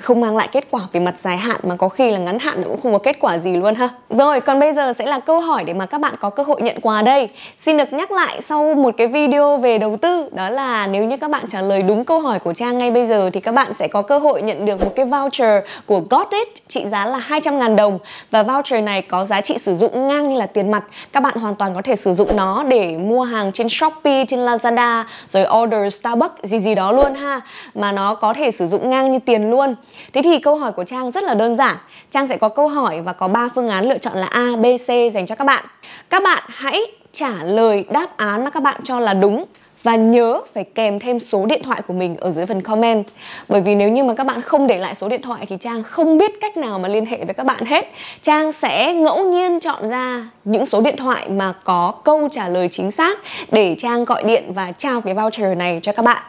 không 0.00 0.20
mang 0.20 0.36
lại 0.36 0.48
kết 0.52 0.66
quả 0.70 0.82
về 0.92 1.00
mặt 1.00 1.18
dài 1.18 1.36
hạn 1.36 1.60
mà 1.62 1.76
có 1.76 1.88
khi 1.88 2.10
là 2.10 2.18
ngắn 2.18 2.38
hạn 2.38 2.62
cũng 2.64 2.80
không 2.80 2.92
có 2.92 2.98
kết 2.98 3.16
quả 3.20 3.38
gì 3.38 3.56
luôn 3.56 3.74
ha. 3.74 3.88
Rồi, 4.10 4.40
còn 4.40 4.60
bây 4.60 4.72
giờ 4.72 4.92
sẽ 4.92 5.06
là 5.06 5.18
câu 5.18 5.40
hỏi 5.40 5.64
để 5.64 5.74
mà 5.74 5.86
các 5.86 6.00
bạn 6.00 6.14
có 6.20 6.30
cơ 6.30 6.42
hội 6.42 6.62
nhận 6.62 6.80
quà 6.80 7.02
đây. 7.02 7.28
Xin 7.58 7.76
được 7.76 7.92
nhắc 7.92 8.10
lại 8.10 8.42
sau 8.42 8.74
một 8.74 8.94
cái 8.96 9.06
video 9.06 9.56
về 9.56 9.78
đầu 9.78 9.96
tư 9.96 10.28
đó 10.32 10.50
là 10.50 10.86
nếu 10.86 11.04
như 11.04 11.16
các 11.16 11.30
bạn 11.30 11.44
trả 11.48 11.60
lời 11.60 11.82
đúng 11.82 12.04
câu 12.04 12.20
hỏi 12.20 12.38
của 12.38 12.54
Trang 12.54 12.78
ngay 12.78 12.90
bây 12.90 13.06
giờ 13.06 13.30
thì 13.32 13.40
các 13.40 13.52
bạn 13.52 13.72
sẽ 13.72 13.88
có 13.88 14.02
cơ 14.02 14.18
hội 14.18 14.42
nhận 14.42 14.64
được 14.64 14.80
một 14.80 14.92
cái 14.96 15.06
voucher 15.06 15.64
của 15.86 16.00
Got 16.10 16.30
It 16.30 16.48
trị 16.68 16.86
giá 16.86 17.06
là 17.06 17.20
200.000 17.28 17.76
đồng 17.76 17.98
và 18.30 18.42
voucher 18.42 18.84
này 18.84 19.02
có 19.02 19.24
giá 19.24 19.40
trị 19.40 19.58
sử 19.58 19.76
dụng 19.76 20.08
ngang 20.08 20.28
như 20.28 20.36
là 20.36 20.46
tiền 20.46 20.70
mặt. 20.70 20.84
Các 21.12 21.22
bạn 21.22 21.36
hoàn 21.36 21.54
toàn 21.54 21.74
có 21.74 21.82
thể 21.82 21.96
sử 21.96 22.14
dụng 22.14 22.36
nó 22.36 22.64
để 22.64 22.96
mua 22.96 23.22
hàng 23.22 23.52
trên 23.52 23.68
Shopee, 23.68 24.24
trên 24.28 24.40
Lazada 24.40 25.04
rồi 25.28 25.46
order 25.62 25.94
Starbucks 25.94 26.44
gì 26.44 26.58
gì 26.58 26.74
đó 26.74 26.92
luôn 26.92 27.14
ha. 27.14 27.40
Mà 27.74 27.92
nó 27.92 28.14
có 28.14 28.34
thể 28.34 28.50
sử 28.50 28.66
dụng 28.66 28.90
ngang 28.90 29.10
như 29.10 29.18
tiền 29.18 29.50
luôn. 29.50 29.75
Thế 30.12 30.22
thì 30.22 30.38
câu 30.38 30.56
hỏi 30.56 30.72
của 30.72 30.84
Trang 30.84 31.10
rất 31.10 31.24
là 31.24 31.34
đơn 31.34 31.56
giản. 31.56 31.76
Trang 32.10 32.28
sẽ 32.28 32.36
có 32.36 32.48
câu 32.48 32.68
hỏi 32.68 33.00
và 33.00 33.12
có 33.12 33.28
3 33.28 33.48
phương 33.54 33.68
án 33.68 33.88
lựa 33.88 33.98
chọn 33.98 34.18
là 34.18 34.26
A, 34.26 34.50
B, 34.56 34.64
C 34.86 34.88
dành 35.14 35.26
cho 35.26 35.34
các 35.34 35.44
bạn. 35.44 35.64
Các 36.10 36.22
bạn 36.22 36.44
hãy 36.46 36.80
trả 37.12 37.44
lời 37.44 37.84
đáp 37.90 38.16
án 38.16 38.44
mà 38.44 38.50
các 38.50 38.62
bạn 38.62 38.80
cho 38.84 39.00
là 39.00 39.14
đúng 39.14 39.44
và 39.82 39.96
nhớ 39.96 40.40
phải 40.54 40.64
kèm 40.64 40.98
thêm 40.98 41.20
số 41.20 41.46
điện 41.46 41.62
thoại 41.62 41.82
của 41.86 41.92
mình 41.92 42.16
ở 42.16 42.30
dưới 42.30 42.46
phần 42.46 42.62
comment 42.62 43.04
bởi 43.48 43.60
vì 43.60 43.74
nếu 43.74 43.88
như 43.88 44.04
mà 44.04 44.14
các 44.14 44.26
bạn 44.26 44.40
không 44.40 44.66
để 44.66 44.78
lại 44.78 44.94
số 44.94 45.08
điện 45.08 45.22
thoại 45.22 45.46
thì 45.48 45.56
trang 45.60 45.82
không 45.82 46.18
biết 46.18 46.40
cách 46.40 46.56
nào 46.56 46.78
mà 46.78 46.88
liên 46.88 47.06
hệ 47.06 47.24
với 47.24 47.34
các 47.34 47.46
bạn 47.46 47.64
hết 47.64 47.92
trang 48.22 48.52
sẽ 48.52 48.92
ngẫu 48.92 49.24
nhiên 49.24 49.60
chọn 49.60 49.88
ra 49.88 50.26
những 50.44 50.66
số 50.66 50.80
điện 50.80 50.96
thoại 50.96 51.28
mà 51.28 51.52
có 51.64 51.94
câu 52.04 52.28
trả 52.32 52.48
lời 52.48 52.68
chính 52.70 52.90
xác 52.90 53.18
để 53.52 53.74
trang 53.78 54.04
gọi 54.04 54.24
điện 54.24 54.52
và 54.54 54.72
trao 54.72 55.00
cái 55.00 55.14
voucher 55.14 55.56
này 55.56 55.80
cho 55.82 55.92
các 55.92 56.02
bạn 56.02 56.22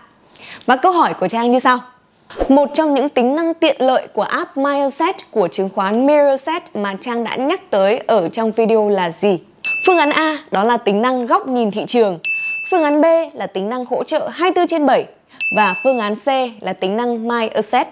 và 0.66 0.76
câu 0.76 0.92
hỏi 0.92 1.14
của 1.14 1.28
trang 1.28 1.52
như 1.52 1.60
sau 1.60 1.80
một 2.50 2.70
trong 2.74 2.94
những 2.94 3.10
tính 3.10 3.36
năng 3.36 3.54
tiện 3.54 3.76
lợi 3.80 4.08
của 4.14 4.22
app 4.22 4.58
Mirrorset 4.58 5.16
của 5.32 5.48
chứng 5.48 5.70
khoán 5.76 6.06
Mirrorset 6.06 6.76
mà 6.76 6.96
Trang 7.02 7.24
đã 7.24 7.36
nhắc 7.36 7.62
tới 7.70 7.98
ở 8.08 8.30
trong 8.30 8.52
video 8.52 8.90
là 8.90 9.12
gì? 9.12 9.40
Phương 9.86 9.98
án 9.98 10.10
A, 10.10 10.38
đó 10.52 10.64
là 10.64 10.78
tính 10.78 11.02
năng 11.02 11.26
góc 11.26 11.48
nhìn 11.48 11.72
thị 11.72 11.84
trường. 11.88 12.20
Phương 12.72 12.84
án 12.84 13.02
B 13.02 13.06
là 13.34 13.48
tính 13.48 13.70
năng 13.70 13.86
hỗ 13.86 14.04
trợ 14.04 14.30
24 14.34 14.68
trên 14.68 14.86
7 14.86 15.06
và 15.56 15.76
phương 15.84 16.00
án 16.00 16.16
C 16.16 16.28
là 16.64 16.74
tính 16.74 16.98
năng 16.98 17.28
My 17.28 17.48
Asset. 17.48 17.88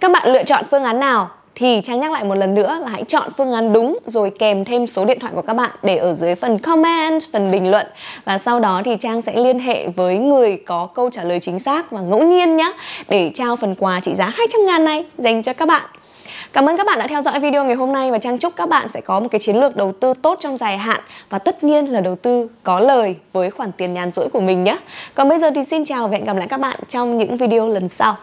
Các 0.00 0.10
bạn 0.10 0.28
lựa 0.32 0.44
chọn 0.44 0.64
phương 0.70 0.84
án 0.84 1.00
nào? 1.00 1.30
Thì 1.58 1.80
Trang 1.84 2.00
nhắc 2.00 2.12
lại 2.12 2.24
một 2.24 2.34
lần 2.34 2.54
nữa 2.54 2.78
là 2.82 2.88
hãy 2.88 3.04
chọn 3.04 3.30
phương 3.36 3.52
án 3.52 3.72
đúng 3.72 3.98
rồi 4.06 4.32
kèm 4.38 4.64
thêm 4.64 4.86
số 4.86 5.04
điện 5.04 5.18
thoại 5.20 5.32
của 5.36 5.42
các 5.42 5.54
bạn 5.54 5.70
để 5.82 5.96
ở 5.96 6.14
dưới 6.14 6.34
phần 6.34 6.58
comment, 6.58 7.22
phần 7.32 7.50
bình 7.50 7.70
luận 7.70 7.86
và 8.24 8.38
sau 8.38 8.60
đó 8.60 8.82
thì 8.84 8.96
Trang 9.00 9.22
sẽ 9.22 9.36
liên 9.36 9.58
hệ 9.58 9.88
với 9.88 10.18
người 10.18 10.56
có 10.66 10.88
câu 10.94 11.10
trả 11.10 11.24
lời 11.24 11.40
chính 11.40 11.58
xác 11.58 11.90
và 11.90 12.00
ngẫu 12.00 12.22
nhiên 12.22 12.56
nhé 12.56 12.72
để 13.08 13.30
trao 13.34 13.56
phần 13.56 13.74
quà 13.74 14.00
trị 14.00 14.14
giá 14.14 14.26
200 14.26 14.66
ngàn 14.66 14.84
này 14.84 15.04
dành 15.18 15.42
cho 15.42 15.52
các 15.52 15.68
bạn. 15.68 15.82
Cảm 16.52 16.68
ơn 16.68 16.76
các 16.76 16.86
bạn 16.86 16.98
đã 16.98 17.06
theo 17.06 17.22
dõi 17.22 17.40
video 17.40 17.64
ngày 17.64 17.74
hôm 17.74 17.92
nay 17.92 18.10
và 18.10 18.18
Trang 18.18 18.38
chúc 18.38 18.56
các 18.56 18.68
bạn 18.68 18.88
sẽ 18.88 19.00
có 19.00 19.20
một 19.20 19.28
cái 19.30 19.38
chiến 19.38 19.56
lược 19.56 19.76
đầu 19.76 19.92
tư 19.92 20.14
tốt 20.22 20.38
trong 20.40 20.56
dài 20.56 20.78
hạn 20.78 21.00
và 21.30 21.38
tất 21.38 21.64
nhiên 21.64 21.92
là 21.92 22.00
đầu 22.00 22.16
tư 22.16 22.48
có 22.62 22.80
lời 22.80 23.16
với 23.32 23.50
khoản 23.50 23.72
tiền 23.72 23.94
nhàn 23.94 24.10
rỗi 24.10 24.28
của 24.28 24.40
mình 24.40 24.64
nhé. 24.64 24.76
Còn 25.14 25.28
bây 25.28 25.38
giờ 25.38 25.50
thì 25.54 25.64
xin 25.64 25.84
chào 25.84 26.08
và 26.08 26.12
hẹn 26.12 26.24
gặp 26.24 26.36
lại 26.36 26.48
các 26.48 26.60
bạn 26.60 26.80
trong 26.88 27.18
những 27.18 27.36
video 27.36 27.68
lần 27.68 27.88
sau. 27.88 28.16